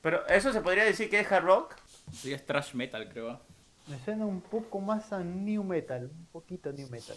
[0.03, 1.75] Pero eso se podría decir que es hard rock.
[2.13, 3.41] Sí, es trash metal, creo.
[3.87, 7.17] Me suena un poco más a New Metal, un poquito New Metal.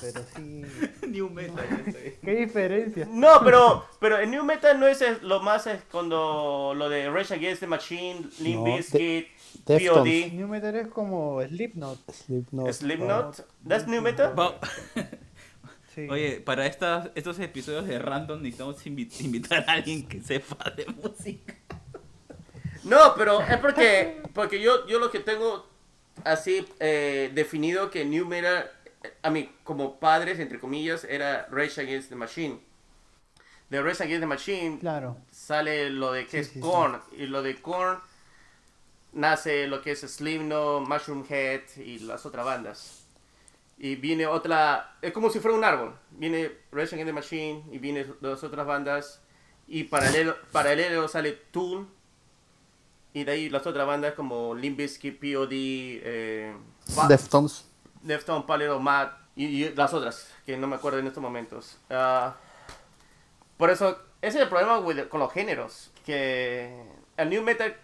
[0.00, 0.64] Pero sí.
[1.08, 2.18] New metal, ya sé.
[2.24, 3.06] ¿Qué diferencia?
[3.10, 7.08] No, pero, pero en New Metal no es es lo más es cuando lo de
[7.08, 9.28] Rage Against the Machine, Limp No, Bizkit.
[9.64, 11.98] POD, New Metal es como Slipknot.
[12.12, 12.72] Slipknot.
[12.72, 13.46] Slipknot.
[13.66, 14.34] ¿That's New Metal?
[15.94, 16.06] Sí.
[16.08, 20.86] Oye, para estas, estos episodios de Random necesitamos invi- invitar a alguien que sepa de
[20.86, 21.56] música.
[22.84, 25.66] No, pero es porque, porque yo, yo lo que tengo
[26.24, 28.70] así eh, definido que New Metal,
[29.02, 32.60] eh, a mí, como padres, entre comillas, era Rage Against the Machine.
[33.68, 35.16] De Rage Against the Machine Claro.
[35.30, 36.60] sale lo de que Sí, es sí, sí.
[36.60, 37.98] Korn, y lo de Korn
[39.12, 42.99] nace lo que es Slipknot, Mushroom Head y las otras bandas.
[43.82, 45.96] Y viene otra, es como si fuera un árbol.
[46.10, 49.22] Viene Rage Against the Machine y viene las otras bandas.
[49.66, 51.88] Y paralelo, paralelo sale Tool.
[53.14, 56.54] Y de ahí las otras bandas como Limp Bizkit, POD, eh,
[57.08, 57.64] Deftones.
[58.02, 61.78] Deftones, Palero, Matt y, y las otras que no me acuerdo en estos momentos.
[61.88, 62.36] Ah,
[63.56, 65.90] por eso, ese es el problema with- con los géneros.
[66.04, 66.84] Que
[67.16, 67.74] el new metal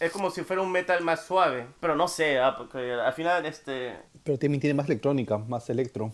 [0.00, 1.66] es como si fuera un metal más suave.
[1.80, 3.96] Pero no sé, ah, porque al final, este.
[4.24, 6.12] Pero también tiene más electrónica, más electro.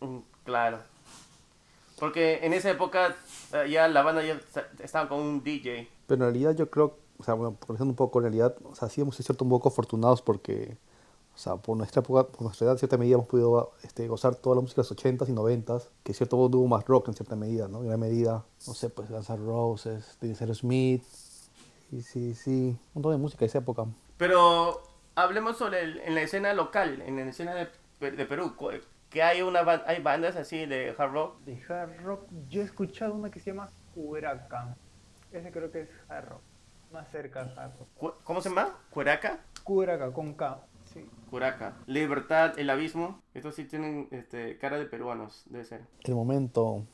[0.00, 0.78] mm, Claro.
[1.98, 3.14] Porque en esa época
[3.52, 4.40] eh, ya la banda ya
[4.82, 5.88] estaba con un DJ.
[6.06, 8.88] Pero en realidad yo creo, o sea, bueno, conociendo un poco, en realidad, o sea,
[8.88, 10.78] sí hemos sido cierto un poco afortunados porque,
[11.34, 14.36] o sea, por nuestra época, por nuestra edad, en cierta medida hemos podido este, gozar
[14.36, 17.14] toda la música de los 80s y 90s, que cierto modo tuvo más rock en
[17.14, 17.80] cierta medida, ¿no?
[17.82, 21.04] En gran medida, no sé, pues Guns N' Roses, Dennis Smith,
[21.90, 23.86] y sí, sí, un montón de música de esa época.
[24.16, 24.82] Pero
[25.14, 28.54] hablemos sobre el- en la escena local, en la escena de, de Perú.
[29.10, 31.40] Que hay, una, hay bandas así de hard rock.
[31.44, 34.76] De hard rock, yo he escuchado una que se llama Huracan.
[35.32, 36.42] Ese creo que es hard rock.
[36.92, 38.22] Más cerca al hard rock.
[38.24, 38.76] ¿Cómo se llama?
[38.90, 39.40] ¿Curaca?
[39.64, 40.60] Curaca con K.
[40.92, 41.06] Sí.
[41.30, 41.74] Curaca.
[41.86, 43.22] Libertad, El Abismo.
[43.34, 45.82] Estos sí tienen este, cara de peruanos, debe ser.
[46.04, 46.84] El momento,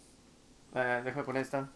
[0.72, 1.68] deja con esta.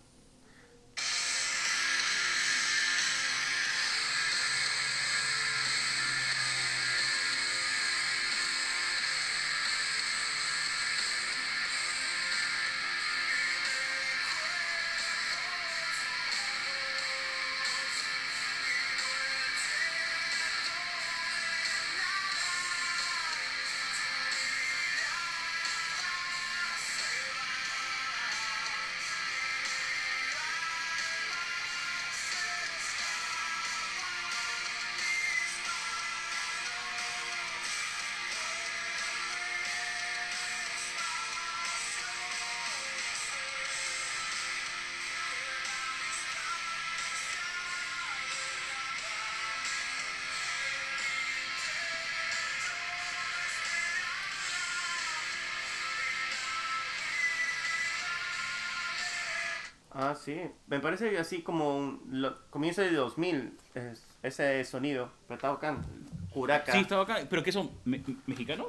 [60.01, 60.41] Ah, sí.
[60.69, 65.11] Me parece así como un, lo- comienzo de 2000 es- ese sonido.
[65.27, 65.85] Pero está bacán.
[66.33, 66.71] Curaca.
[66.73, 67.27] Sí, está bacán.
[67.29, 67.71] ¿Pero qué son?
[67.85, 68.69] ¿Me- ¿Mexicanos?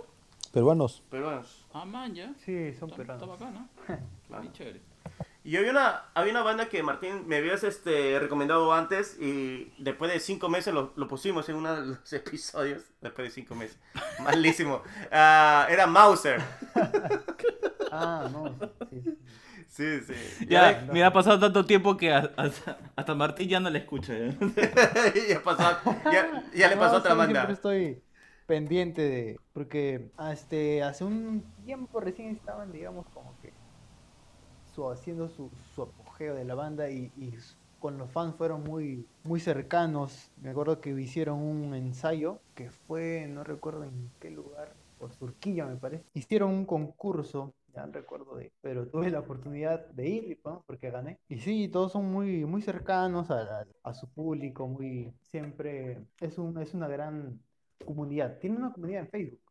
[0.52, 1.04] Peruanos.
[1.12, 1.65] Peruanos.
[1.72, 2.34] Ah, man, ya.
[2.44, 3.30] Sí, son Está, está peruanos.
[3.39, 3.70] bacán, ¿no?
[4.28, 4.42] Claro.
[4.42, 4.82] Bien chévere.
[5.44, 10.12] Y había una, había una banda que Martín me habías este, recomendado antes y después
[10.12, 12.84] de cinco meses lo, lo pusimos en uno de los episodios.
[13.02, 13.78] Después de cinco meses.
[14.24, 14.82] Malísimo.
[15.12, 16.42] Ah, era Mauser.
[17.92, 18.56] Ah, no.
[18.92, 19.18] Sí,
[19.69, 20.01] sí.
[20.01, 20.15] Sí,
[20.47, 20.47] sí.
[20.47, 24.13] Ya, me ha pasado tanto tiempo que a- hasta, hasta Martín ya no le escucha.
[24.17, 24.36] ¿eh?
[25.29, 27.43] ya, pasó, ya, ya le pasó a otra sí, banda.
[27.43, 28.03] Siempre estoy
[28.45, 29.41] pendiente de.
[29.53, 33.53] Porque este, hace un tiempo recién estaban, digamos, como que
[34.65, 37.34] su, haciendo su, su apogeo de la banda y, y
[37.77, 40.32] con los fans fueron muy, muy cercanos.
[40.36, 45.65] Me acuerdo que hicieron un ensayo que fue, no recuerdo en qué lugar, por Surquilla
[45.65, 46.05] me parece.
[46.13, 47.55] Hicieron un concurso,
[47.88, 50.63] recuerdo de, pero tuve la oportunidad de ir, ¿no?
[50.68, 51.20] porque gané.
[51.28, 56.38] Y sí, todos son muy, muy cercanos a, a- a su público, muy, siempre es
[56.38, 57.39] un, es una gran
[57.86, 58.38] comunidad.
[58.39, 59.42] Tiene una comunidad en Facebook.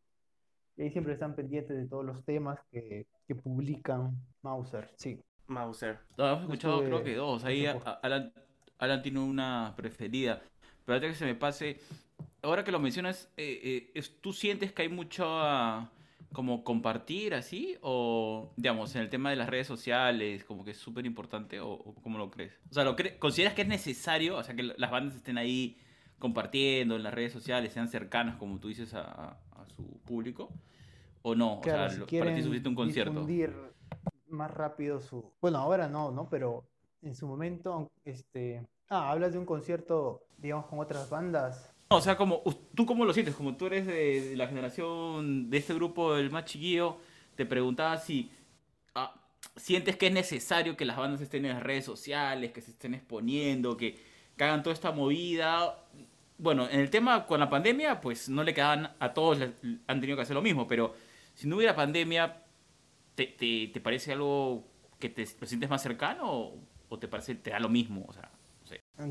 [0.76, 4.88] Y ahí siempre están pendientes de todos los temas que, que publican Mauser.
[4.96, 5.20] Sí.
[5.48, 5.98] Mauser.
[6.16, 7.44] No, hemos escuchado estuve creo que dos.
[7.44, 7.66] Ahí
[8.02, 8.32] Alan,
[8.78, 10.40] Alan tiene una preferida.
[10.84, 11.80] Pero antes que se me pase,
[12.42, 15.90] ahora que lo mencionas, eh, eh, ¿tú sientes que hay mucho ah,
[16.32, 17.76] como compartir así?
[17.82, 21.70] O, digamos, en el tema de las redes sociales, como que es súper importante, o,
[21.70, 22.52] o cómo lo crees?
[22.70, 24.36] O sea, ¿lo cre- ¿consideras que es necesario?
[24.36, 25.78] O sea, que las bandas estén ahí
[26.18, 30.50] compartiendo en las redes sociales, sean cercanas, como tú dices, a, a- a su público?
[31.22, 31.60] ¿O no?
[31.62, 33.10] Claro, o sea, si para ti un concierto.
[33.12, 33.54] difundir
[34.28, 35.32] más rápido su...
[35.40, 36.28] Bueno, ahora no, ¿no?
[36.28, 36.64] Pero
[37.02, 38.66] en su momento, este...
[38.90, 41.74] Ah, hablas de un concierto, digamos, con otras bandas.
[41.90, 42.42] O sea, como
[42.74, 46.44] tú cómo lo sientes, como tú eres de, la generación de este grupo, el más
[46.44, 46.98] chiquillo,
[47.34, 48.30] te preguntaba si
[48.94, 49.14] ah,
[49.56, 52.92] sientes que es necesario que las bandas estén en las redes sociales, que se estén
[52.94, 53.98] exponiendo, que,
[54.38, 55.84] hagan toda esta movida.
[56.36, 60.16] Bueno, en el tema con la pandemia, pues no le quedaban a todos, han tenido
[60.16, 60.94] que hacer lo mismo, pero
[61.34, 62.44] si no hubiera pandemia,
[63.14, 64.64] ¿te, parece algo
[65.00, 68.04] que te lo sientes más cercano o, o te parece te da lo mismo?
[68.06, 68.30] O sea.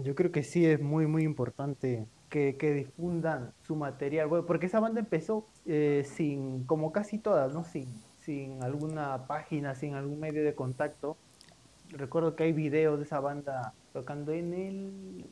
[0.04, 4.28] Yo creo que sí es muy, muy importante que, que difundan su material.
[4.28, 7.64] Bueno, porque esa banda empezó eh, sin, como casi todas, ¿no?
[7.64, 7.88] Sin,
[8.20, 11.16] sin alguna página, sin algún medio de contacto.
[11.90, 15.26] Recuerdo que hay videos de esa banda tocando en el,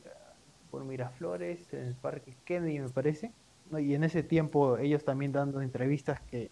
[0.71, 3.33] por Miraflores, en el Parque Kennedy, me parece.
[3.77, 6.49] Y en ese tiempo ellos también dando entrevistas que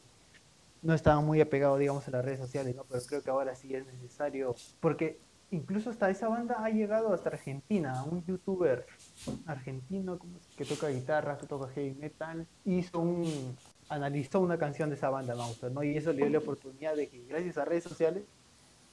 [0.82, 2.84] no estaban muy apegados, digamos, a las redes sociales, ¿no?
[2.84, 5.20] Pero creo que ahora sí es necesario, porque
[5.54, 8.86] incluso hasta esa banda ha llegado hasta Argentina, un youtuber
[9.46, 10.20] argentino
[10.58, 13.56] que toca guitarra, que toca heavy metal, hizo un,
[13.90, 15.84] analizó una canción de esa banda, Mauser, ¿no?
[15.84, 18.24] Y eso le dio la oportunidad de que gracias a redes sociales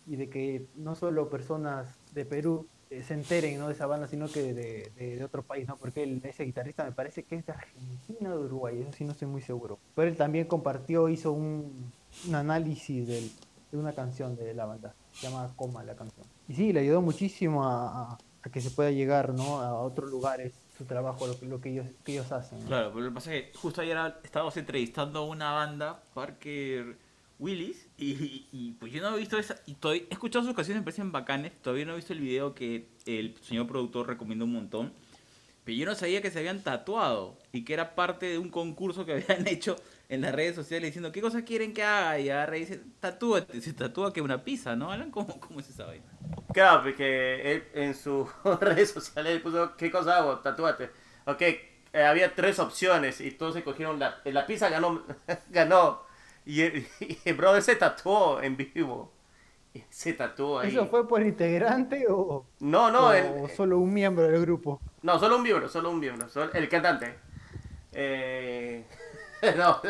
[0.07, 3.69] y de que no solo personas de Perú eh, se enteren ¿no?
[3.69, 5.77] de esa banda, sino que de, de- de otro país, ¿no?
[5.77, 9.05] Porque él- ese guitarrista me parece que es de Argentina o de Uruguay, eso sí
[9.05, 9.79] no estoy muy seguro.
[9.95, 11.93] Pero él también compartió, hizo un,
[12.27, 13.31] un análisis de
[13.79, 16.27] una canción de la banda, se llama Coma la canción.
[16.51, 18.19] Y sí, le ayudó muchísimo a,
[18.53, 19.61] que se pueda llegar ¿no?
[19.61, 22.61] a otros lugares, su trabajo, lo que, lo que, ellos, que ellos hacen.
[22.63, 26.99] Claro, pero lo que pasa es que justo ayer estábamos entrevistando a una banda, Parker
[27.39, 30.87] Willis, y, pues yo no he visto esa, y todavía he escuchado sus canciones, me
[30.87, 34.93] parecen bacanes, todavía no he visto el video que el señor productor recomienda un montón,
[35.63, 39.07] pero yo no sabía que se habían tatuado y que era parte de un concurso
[39.07, 39.77] que habían hecho
[40.11, 43.61] en las redes sociales diciendo qué cosas quieren que haga y agarra y dice, tatúate,
[43.63, 44.91] se tatúa que una pizza, ¿no?
[44.93, 46.05] Alan, ¿cómo, cómo es esa vaina?
[46.53, 48.29] Claro, porque él en sus
[48.61, 50.41] redes sociales él puso, ¿qué cosa hago?
[50.41, 50.91] Tatúate.
[51.27, 55.03] Ok, eh, había tres opciones y todos se cogieron la, la pizza ganó,
[55.51, 56.03] ganó.
[56.45, 59.13] Y el, y el brother se tatuó en vivo.
[59.73, 60.71] Y se tatuó ahí.
[60.71, 64.81] ¿Eso fue por integrante o, No, no, o el- solo un miembro del grupo?
[65.03, 67.15] no, solo un miembro, solo un miembro, solo- el cantante.
[67.93, 68.85] Eh,
[69.57, 69.81] no,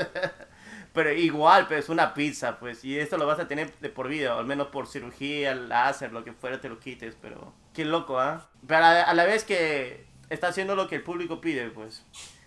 [0.93, 4.37] pero igual, pues una pizza, pues, y esto lo vas a tener de por vida,
[4.39, 8.49] al menos por cirugía, láser, lo que fuera te lo quites, pero qué loco, ¿ah?
[8.67, 12.05] Pero a, a la vez que está haciendo lo que el público pide, pues,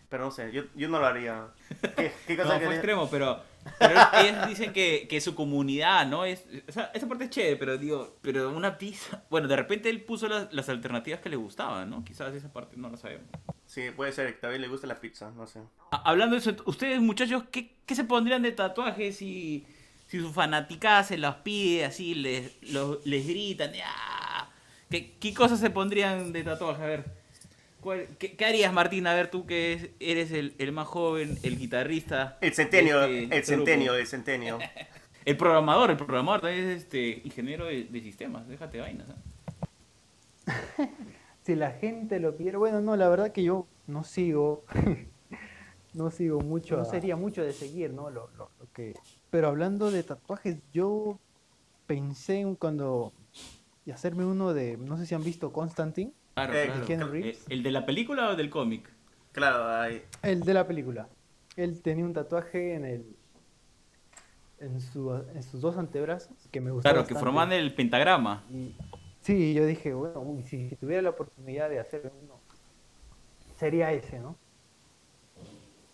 [0.09, 1.47] pero no sé, yo, yo no lo haría.
[1.95, 3.41] ¿Qué, qué cosa No, que- fue extremo, pero,
[3.79, 6.25] pero ellos dicen que, que su comunidad, ¿no?
[6.25, 9.23] Es, o sea, esa parte es chévere, pero digo, pero una pizza.
[9.29, 12.03] Bueno, de repente él puso las, las alternativas que le gustaban, ¿no?
[12.03, 13.27] Quizás esa parte no la sabemos.
[13.65, 15.59] Sí, puede ser, que también le gusta la pizza, no sé.
[15.91, 19.65] Ha- Hablando de eso, ustedes muchachos, ¿qué, qué se pondrían de tatuajes si,
[20.07, 23.71] si su fanaticada se las pide así, les, los- les gritan?
[23.85, 24.49] ¡ah!
[24.89, 26.83] ¿Qué, ¿Qué cosas se pondrían de tatuaje?
[26.83, 27.22] A ver.
[27.83, 29.05] ¿Cuál- qué, qué harías, Martín?
[29.05, 32.37] A ver, tú que es- eres el, el más joven, el guitarrista.
[32.41, 34.59] El centenio, este- el centenio, el centenio.
[35.25, 39.07] El programador, el programador también es este ingeniero de, de sistemas, déjate vainas.
[39.09, 39.15] ¿ah?
[41.45, 44.65] si la gente lo pidiera, bueno, no, la verdad que yo no sigo,
[45.93, 48.09] no sigo mucho, no sería mucho de seguir, ¿no?
[48.09, 48.93] Lo, lo- lo que...
[49.29, 51.17] Pero hablando de tatuajes, yo
[51.87, 53.13] pensé en cuando
[53.85, 57.05] y hacerme uno de, no sé si han visto Constantine, Claro, Eh, claro.
[57.05, 57.45] Eh, Reeves.
[57.49, 58.89] ¿El de la película o del cómic?
[59.31, 60.03] Claro, ahí.
[60.21, 61.07] el de la película.
[61.55, 63.15] Él tenía un tatuaje en el
[64.59, 67.19] en, su, en sus dos antebrazos que me gustó Claro, que bastante.
[67.19, 68.43] forman el pentagrama.
[68.49, 68.73] Y
[69.21, 72.39] sí, yo dije, bueno, uy, si, si tuviera la oportunidad de hacer uno,
[73.57, 74.35] sería ese, ¿no?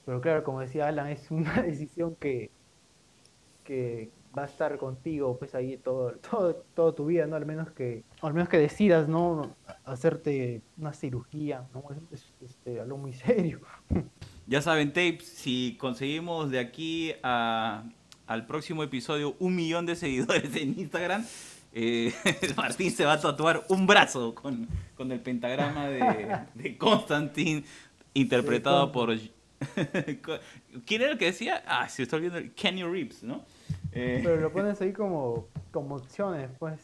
[0.06, 2.52] Pero claro, como decía Alan, es una decisión que,
[3.64, 7.36] que va a estar contigo pues ahí todo, todo, toda tu vida, ¿no?
[7.36, 9.56] Al menos que, al menos que decidas, ¿no?
[9.86, 11.84] Hacerte una cirugía, ¿no?
[12.12, 13.62] Es, es, este, algo muy serio.
[14.48, 17.84] Ya saben, tapes, si conseguimos de aquí a-
[18.26, 21.24] al próximo episodio un millón de seguidores en Instagram,
[21.72, 22.12] eh,
[22.58, 27.64] Martín se va a tatuar un brazo con, con el pentagrama de, de Constantine,
[28.16, 29.16] interpretado Sí, por...
[30.86, 31.64] ¿Quién era el que decía?
[31.68, 33.46] Ah, se está olvidando, Kenny Reeves, ¿no?
[33.92, 36.80] Eh, Pero lo pones ahí como, como opciones, pues.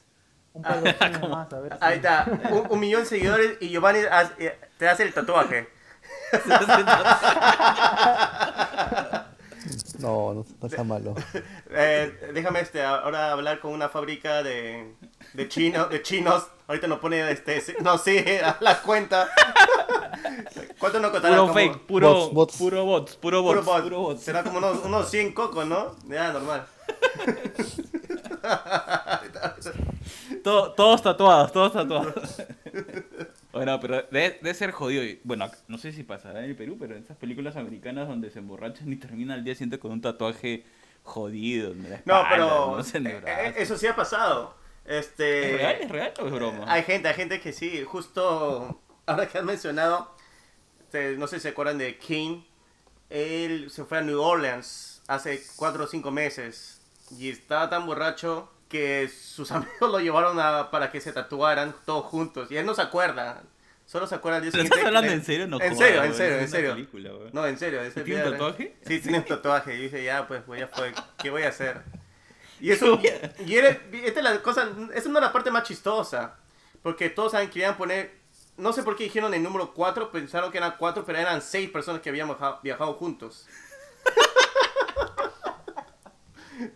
[0.53, 3.57] Un par de opciones más, a ver si- Ahí está, un, un millón de seguidores
[3.59, 3.99] y Giovanni
[4.77, 5.67] te hace el tatuaje.
[10.05, 11.15] No, no, no malo.
[11.71, 14.93] Eh, déjame este, ahora hablar con una fábrica de,
[15.33, 16.45] de, chino, de chinos.
[16.67, 19.27] Ahorita nos pone, este, sí- no sé, a la cuenta.
[20.79, 21.35] ¿Cuánto nos costará?
[21.35, 22.57] puro Como- fake, puro Bots, bots.
[22.57, 23.83] puro bots, puro Puro bots, bot.
[23.83, 24.21] puro bots.
[24.23, 25.95] Será como unos, unos 100 cocos, ¿no?
[26.07, 26.65] Ya, normal.
[30.43, 32.13] To- todos tatuados, todos tatuados.
[33.55, 35.03] Bueno, pero debe, debe ser jodido.
[35.23, 38.39] Bueno, no sé si pasará en el Perú, pero en esas películas americanas donde se
[38.39, 40.65] emborrachan y terminan al día siguiente con un tatuaje
[41.03, 43.41] jodido en la No, pero no sé, en el eh, brazo.
[43.41, 44.55] eh, eso sí ha pasado.
[44.85, 45.75] Este, ¿Es real?
[45.81, 46.65] ¿Es real o es broma?
[46.71, 50.11] Hay gente, hay gente que sí, justo ahora que has mencionado,
[50.81, 52.41] este, no sé si se acuerdan de King,
[53.09, 56.81] él se fue a New Orleans hace cuatro o cinco meses
[57.17, 62.05] y estaba tan borracho que sus amigos lo llevaron a, para que se tatuaran todos
[62.05, 63.43] juntos y él no se acuerda,
[63.85, 64.77] solo se acuerda al día ¿Pero siguiente.
[64.79, 65.47] estás hablando en serio?
[65.47, 66.73] No en serio, en serio, en serio.
[66.73, 67.09] película.
[67.31, 67.81] No, en serio.
[67.81, 68.75] Ese ¿Tiene un tatuaje?
[68.87, 69.75] Sí, tiene un tatuaje.
[69.75, 70.93] Y dije, ya, pues, pues ya fue.
[71.19, 71.81] ¿Qué voy a hacer?
[72.59, 72.99] Y eso,
[73.45, 76.35] y era- esta es la cosa, esa no es la parte más chistosa.
[76.81, 78.13] Porque todos saben que iban a poner,
[78.57, 81.69] no sé por qué dijeron el número 4, pensaron que eran 4, pero eran 6
[81.71, 83.47] personas que habían viajado, viajado juntos.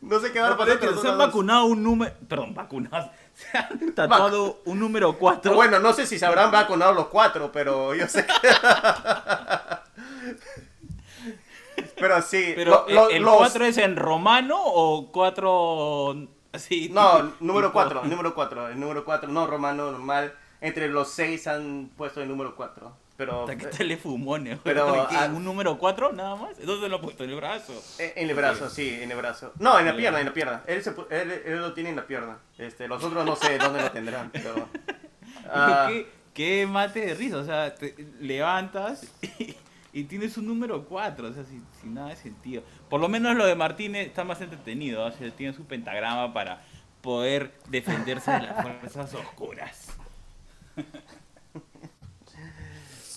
[0.01, 0.67] No sé qué a No, con
[1.01, 2.13] se han los vacunado un número...
[2.27, 3.09] Perdón, vacunados.
[3.39, 5.53] Se han tatuado un número 4.
[5.55, 8.34] Bueno, no sé si se habrán vacunado los 4, pero yo sé que...
[11.99, 12.53] pero sí.
[12.55, 16.89] Pero lo- lo- ¿el los- 4 es en romano o 4 así?
[16.89, 20.34] No, número tipo- 4, número 4, el número 4, no romano, normal.
[20.61, 22.91] Entre los 6 han puesto el número 4.
[23.20, 25.17] Pero Hasta que te le fumones, Pero, ¿qué?
[25.17, 26.57] ah, un número 4 nada más.
[26.65, 27.74] ¿Dónde lo ha puesto en el brazo?
[27.99, 29.51] eh, en el brazo, sí, en el brazo.
[29.59, 30.63] No, en la pierna, en la pierna.
[30.67, 32.38] Él, se él, él lo tiene en la pierna.
[32.57, 34.70] Este, los otros no sé dónde lo tendrán, pero...
[35.49, 39.53] ah, ¿Qué, qué mate de risa, o sea, te levantas y,
[39.91, 42.63] y tienes un número 4, o sea, sin, sin nada de sentido.
[42.89, 46.61] Por lo menos lo de Martínez está más entretenido, o sea, tiene su pentagrama para
[47.01, 49.88] poder defenderse de las fuerzas oscuras.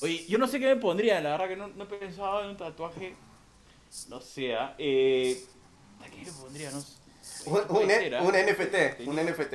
[0.02, 2.50] Oye, yo no sé qué me pondría, la verdad que no, no he pensado en
[2.50, 3.14] un tatuaje,
[4.08, 4.74] no sé, ¿ah?
[4.78, 5.42] eh,
[6.04, 6.70] ¿a ¿qué me pondría?
[6.70, 6.92] No sé.
[7.46, 9.54] un, un, Puede ser, un NFT, un NFT.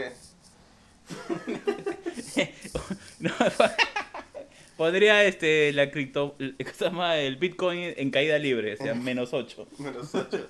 [3.20, 3.32] No,
[4.78, 7.18] Podría este la cripto ¿cómo se llama?
[7.18, 9.68] el Bitcoin en caída libre, o sea, menos 8.
[9.80, 10.46] Menos ocho.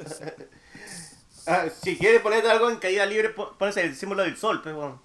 [1.46, 4.76] Ah, si quieres ponerte algo en caída libre, pon- pones el símbolo del sol, pero
[4.76, 5.02] bueno.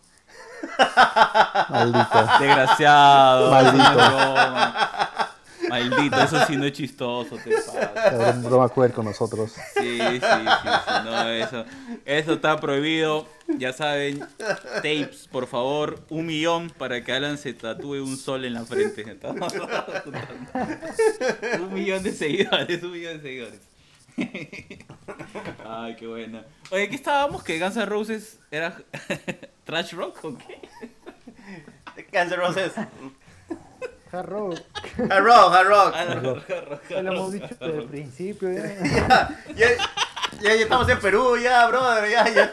[1.68, 2.26] Maldito.
[2.40, 3.50] Desgraciado.
[3.50, 4.00] Maldito.
[5.68, 8.32] Maldito, eso sí no es chistoso, te pasa.
[8.42, 9.52] Broma cruel con nosotros.
[9.74, 11.64] Sí, sí, sí, sí, no, eso,
[12.04, 13.26] eso está prohibido.
[13.58, 18.54] Ya saben, tapes, por favor, un millón para que Alan se tatúe un sol en
[18.54, 19.04] la frente.
[21.60, 23.60] Un millón de seguidores, un millón de seguidores.
[25.66, 26.44] Ay, qué buena.
[26.70, 27.42] Oye, ¿qué estábamos?
[27.42, 28.76] ¿Que Guns N' Roses era
[29.64, 30.60] trash rock o qué?
[32.12, 32.72] Guns N' Roses.
[34.12, 34.58] Hard rock.
[35.10, 35.94] Hard rock, hard rock.
[35.96, 38.52] Ah, Ya lo hemos dicho desde el principio.
[38.52, 38.62] ya.
[39.54, 39.68] ya, ya,
[40.40, 42.52] ya, ya estamos en Perú, ya, brother, ya, ya,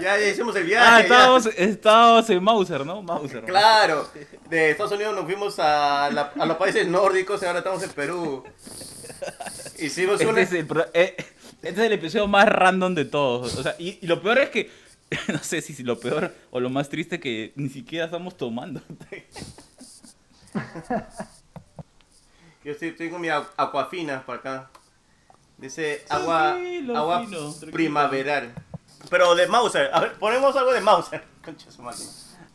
[0.00, 0.86] ya, ya hicimos el viaje.
[0.86, 1.02] Ah, ya.
[1.02, 3.02] estábamos, estábamos en Mauser, ¿no?
[3.02, 3.42] Mauser.
[3.44, 4.08] Claro,
[4.48, 7.90] de Estados Unidos nos fuimos a, la- a los países nórdicos y ahora estamos en
[7.90, 8.44] Perú.
[9.78, 10.40] Hicimos Este una...
[10.40, 11.14] es, el, pro- eh,
[11.62, 13.54] este es el episodio más random de todos.
[13.56, 14.70] O sea, y, y lo peor es que
[15.32, 18.80] no sé si lo peor o lo más triste que ni siquiera estamos tomando.
[22.64, 24.70] Yo estoy, tengo mi agu- aquafina por acá.
[25.58, 27.72] Dice agua, Tranquilo, agua fino, tranquilo.
[27.72, 28.54] primaveral.
[29.10, 29.90] Pero de Mauser.
[29.92, 31.22] A ver, ponemos algo de Mauser.
[31.44, 32.08] Concha su máquina.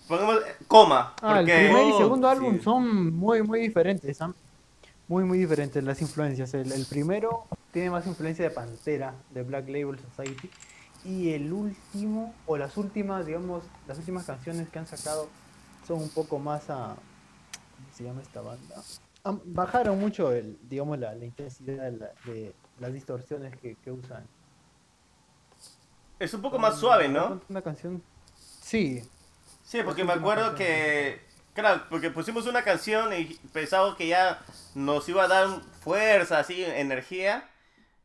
[0.07, 1.13] Ponemos eh, coma.
[1.21, 2.35] Ah, el porque primer y Oh, segundo sí.
[2.35, 4.19] álbum son muy, muy diferentes.
[4.21, 4.33] ¿ah?
[5.09, 6.53] Muy, muy diferentes las influencias.
[6.53, 10.49] El, el primero tiene más influencia de Pantera, de Black Label Society.
[11.03, 15.27] Y el último, o las últimas, digamos, las últimas canciones que han sacado
[15.87, 16.95] son un poco más a.
[16.95, 18.75] ¿Cómo se llama esta banda?
[19.45, 24.25] Bajaron mucho, el, digamos, la, la intensidad de, la- de las distorsiones que, que usan.
[26.19, 27.41] es un poco más suave, ¿no?
[27.49, 28.01] Una canción.
[28.61, 29.01] Sí,
[29.63, 31.21] Sí, porque me acuerdo que.
[31.59, 34.41] Claro, porque pusimos una canción y pensaba que ya
[34.75, 37.49] nos iba a dar fuerza, así, energía.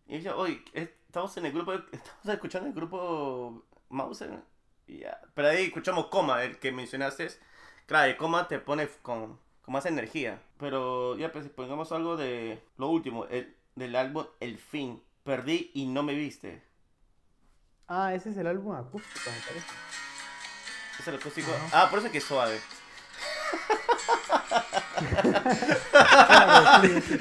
[0.08, 4.40] Y yo, oye, estamos en el grupo, estamos escuchando el grupo Mauser.
[4.88, 5.20] Y ya.
[5.34, 7.28] Pero ahí escuchamos Coma, el que mencionaste.
[7.86, 10.42] Claro, el Coma te pone con, con más energía.
[10.58, 15.00] Pero ya, pues pongamos algo de lo último, el, del álbum El Fin.
[15.22, 16.60] Perdí y no me viste.
[17.86, 19.74] Ah, ese es el álbum acústico, me parece.
[20.98, 21.52] Es el acústico.
[21.72, 22.60] Ah, por eso es que es suave.
[25.90, 27.18] Claro, sí, sí.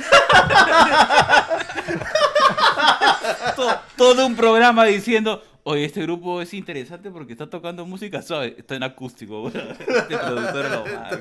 [3.55, 8.55] To- todo un programa diciendo, oye, este grupo es interesante porque está tocando música suave.
[8.57, 9.53] Está en acústico, güey.
[9.57, 11.19] Este productor lo mata.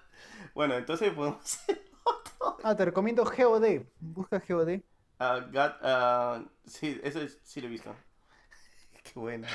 [0.54, 1.58] Bueno, entonces podemos
[2.62, 3.80] Ah, te recomiendo GOD.
[3.98, 4.80] Busca GOD.
[5.18, 7.92] Ah, God, ah, sí, eso es- sí lo he visto.
[9.02, 9.48] Qué buena.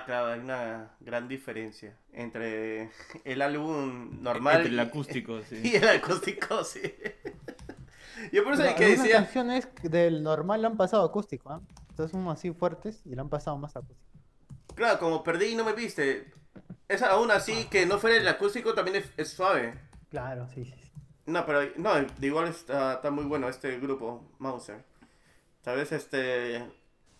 [0.00, 2.90] Ah, claro, hay una gran diferencia entre
[3.24, 5.60] el álbum normal Entre el y- acústico, sí.
[5.64, 6.80] y el acústico, sí.
[8.32, 11.60] Yo por eso Pero que algunas decía, canciones del normal le han pasado acústico, ¿ah?
[11.90, 14.10] Entonces son así fuertes y le han pasado más acústico.
[14.74, 16.30] claro, como perdí y no me viste,
[16.88, 19.74] es aún así que no fuera el acústico también es, es suave.
[20.10, 20.74] Claro, sí, sí.
[20.82, 20.90] sí.
[21.26, 24.84] No, pero no, de igual está, está muy bueno este grupo, Mauser.
[25.62, 26.62] Tal vez este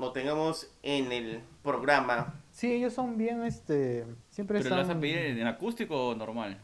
[0.01, 2.35] lo tengamos en el programa.
[2.51, 5.01] Sí, ellos son bien, este, siempre ¿Pero lo vas a están...
[5.01, 6.59] pedir en, en acústico o normal?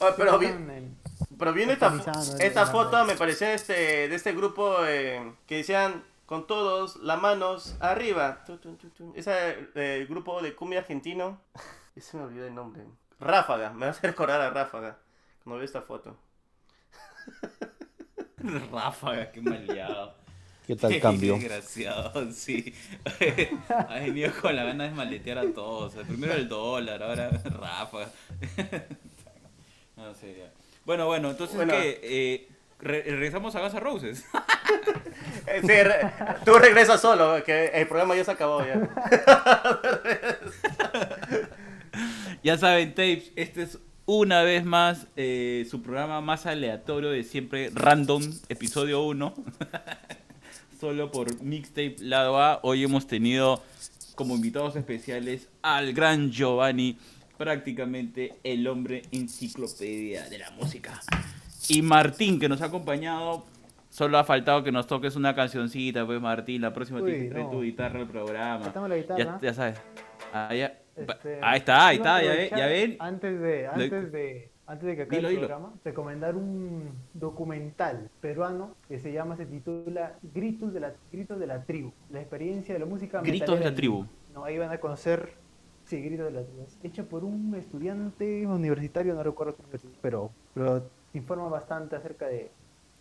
[0.00, 0.96] Ah, pero, vi- están
[1.38, 1.94] pero viene esta,
[2.40, 7.76] esta foto, me pareció este, de este grupo eh, que decían con todos las manos
[7.78, 8.44] arriba.
[9.14, 11.40] Ese eh, el grupo de cumbia argentino.
[11.94, 12.82] Ese me olvidó el nombre.
[13.20, 14.98] Ráfaga, me a recordar a Ráfaga
[15.44, 16.16] cuando veo esta foto.
[18.72, 20.16] Ráfaga, qué maleado.
[20.66, 21.34] ¿Qué tal cambio?
[21.34, 22.74] Desgraciado, sí.
[23.68, 25.94] Ha venido con la gana de maletear a todos.
[26.06, 28.08] Primero el dólar, ahora Ráfaga.
[29.96, 30.50] No sé, ya.
[30.84, 31.72] Bueno, bueno, entonces Bueno.
[31.72, 32.00] ¿qué?
[32.02, 32.48] Eh,
[32.80, 34.24] re- regresamos a Guns Roses.
[35.46, 36.10] Eh, sí, re-
[36.44, 38.90] tú regresas solo, que el programa ya se acabó ya.
[42.42, 47.70] Ya saben, Tapes, este es una vez más eh, su programa más aleatorio de siempre,
[47.72, 49.32] Random, episodio 1.
[50.78, 52.60] Solo por Mixtape Lado A.
[52.62, 53.62] Hoy hemos tenido
[54.14, 56.98] como invitados especiales al gran Giovanni,
[57.38, 61.00] prácticamente el hombre enciclopedia de la música.
[61.68, 63.44] Y Martín, que nos ha acompañado.
[63.90, 66.62] Solo ha faltado que nos toques una cancioncita, pues Martín.
[66.62, 67.50] La próxima Uy, tienes que traer no.
[67.52, 68.72] tu guitarra al programa.
[68.88, 69.18] La guitarra.
[69.24, 69.78] Ya, ya sabes.
[70.32, 70.78] Ah, ya.
[70.96, 72.96] Este, ahí está, ahí está, ya, ve- ya ven.
[72.98, 75.46] Antes de, antes de, antes de que acabe Dilo, el dilo.
[75.48, 81.46] programa, recomendar un documental peruano que se llama, se titula Gritos de la, Gritos de
[81.46, 84.06] la Tribu, la experiencia de la música Gritos de la Tribu.
[84.34, 85.34] No, ahí van a conocer,
[85.84, 86.66] sí, Gritos de la Tribu.
[86.82, 92.50] Hecho por un estudiante universitario, no recuerdo qué universidad, pero, pero informa bastante acerca de,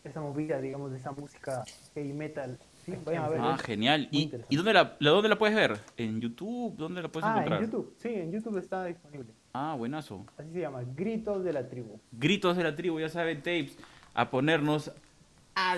[0.03, 2.59] esa movida, digamos, de esa música heavy metal.
[2.85, 3.39] Sí, vayan a ver.
[3.41, 4.09] Ah, genial.
[4.11, 4.53] ¿Y, interesante.
[4.53, 5.79] ¿y dónde, la, la- dónde la puedes ver?
[5.95, 6.75] ¿En YouTube?
[6.75, 7.59] ¿Dónde la puedes ah, encontrar?
[7.63, 7.93] en YouTube.
[7.97, 9.33] Sí, en YouTube está disponible.
[9.55, 10.25] Ah, buenazo.
[10.35, 11.99] Así se llama, Gritos de la Tribu.
[12.11, 13.77] Gritos de la tribu, ya saben, tapes,
[14.15, 14.91] a ponernos,
[15.53, 15.77] a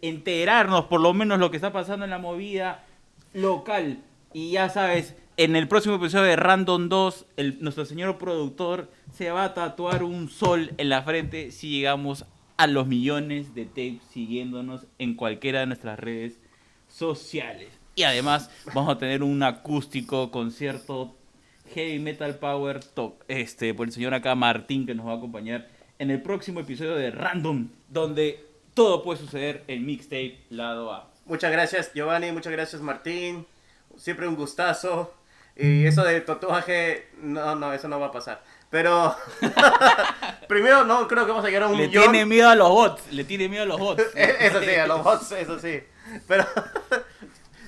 [0.00, 2.84] enterarnos por lo menos lo que está pasando en la movida
[3.34, 3.98] local.
[4.32, 9.32] Y ya sabes, en el próximo episodio de Random 2, el, nuestro señor productor se
[9.32, 14.02] va a tatuar un sol en la frente si llegamos a los millones de tapes
[14.08, 16.38] siguiéndonos en cualquiera de nuestras redes
[16.86, 17.70] sociales.
[17.96, 21.16] Y además vamos a tener un acústico concierto
[21.74, 25.68] Heavy Metal Power Talk este, por el señor acá Martín que nos va a acompañar
[25.98, 28.44] en el próximo episodio de Random, donde
[28.74, 31.10] todo puede suceder en Mixtape Lado A.
[31.24, 33.46] Muchas gracias Giovanni, muchas gracias Martín.
[33.96, 35.14] Siempre un gustazo.
[35.58, 38.42] Y eso de tatuaje, no, no, eso no va a pasar.
[38.68, 39.16] Pero
[40.48, 42.02] primero no creo que vamos a llegar a un Le millón.
[42.04, 44.02] tiene miedo a los bots, le tiene miedo a los bots.
[44.14, 45.80] Eso sí, a los bots, eso sí.
[46.28, 46.44] Pero,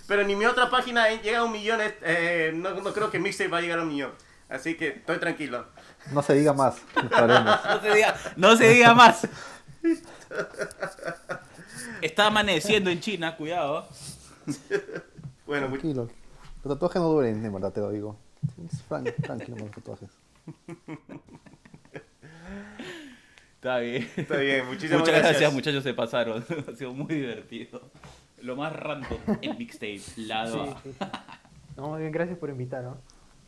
[0.09, 1.79] pero ni mi otra página llega a un millón.
[1.83, 4.11] eh, no, no creo que Mixtape va a llegar a un millón.
[4.49, 5.67] Así que estoy tranquilo.
[6.13, 6.79] No se diga más.
[6.97, 9.29] No se diga, no se diga más.
[12.01, 13.87] Está amaneciendo en China, cuidado.
[15.47, 16.09] Bueno, Tranquilo.
[16.65, 18.19] Los tatuajes no duren, de verdad te lo digo.
[18.67, 20.09] Es fran- tranquilo con los tatuajes.
[23.57, 24.11] Está bien.
[24.17, 24.67] está bien.
[24.67, 25.31] Muchísimas Muchas gracias.
[25.33, 25.53] gracias.
[25.53, 26.45] muchachos, se pasaron.
[26.73, 27.91] ha sido muy divertido.
[28.43, 30.80] Lo más random en Mixtape Lado Sí, A.
[30.82, 31.07] sí, sí.
[31.76, 32.97] No, muy bien, gracias por invitar, ¿no?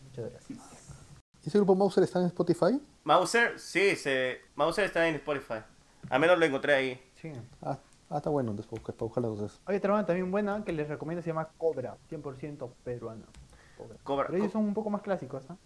[0.05, 0.59] Muchas gracias.
[1.45, 2.81] ¿Ese grupo Mauser está en Spotify?
[3.05, 5.61] Mauser, sí, se, Mauser está en Spotify.
[6.09, 7.11] Al menos lo encontré ahí.
[7.17, 7.33] Sí.
[7.63, 7.79] Ah,
[8.11, 9.61] ah está bueno, entonces para buscar- buscarla entonces.
[9.67, 13.25] Hay otra banda también buena que les recomiendo, se llama Cobra, 100% peruana.
[13.77, 13.97] Cobra.
[14.03, 15.57] Cobra, Pero ellos co- son un poco más clásicos, ¿ah?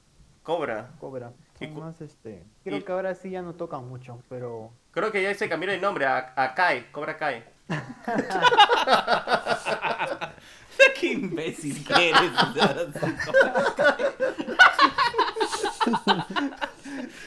[0.43, 0.91] Cobra.
[1.01, 1.33] Cobra.
[1.59, 2.45] Y Son más, este...
[2.63, 4.71] Creo y- que ahora sí ya no tocan mucho, pero...
[4.93, 7.43] Creo que ya se cambió el nombre a, a Kai, Cobra Kai.
[11.01, 12.31] Qué imbécil que eres.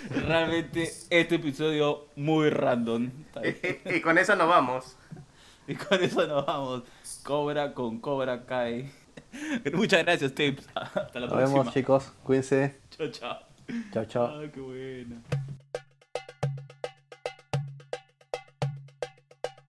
[0.10, 3.12] Realmente este episodio muy random.
[3.86, 4.98] Y, con eso nos vamos.
[5.68, 6.84] Y con eso nos vamos.
[7.24, 8.92] Cobra con Cobra Kai.
[9.74, 10.68] Muchas gracias, Tapes.
[10.76, 11.60] Hasta la Nos próxima.
[11.60, 12.80] vemos chicos, cuídense.
[12.92, 13.40] Chao, chao.
[13.94, 14.26] Chao, chao.
[14.28, 15.22] Ah, qué buena.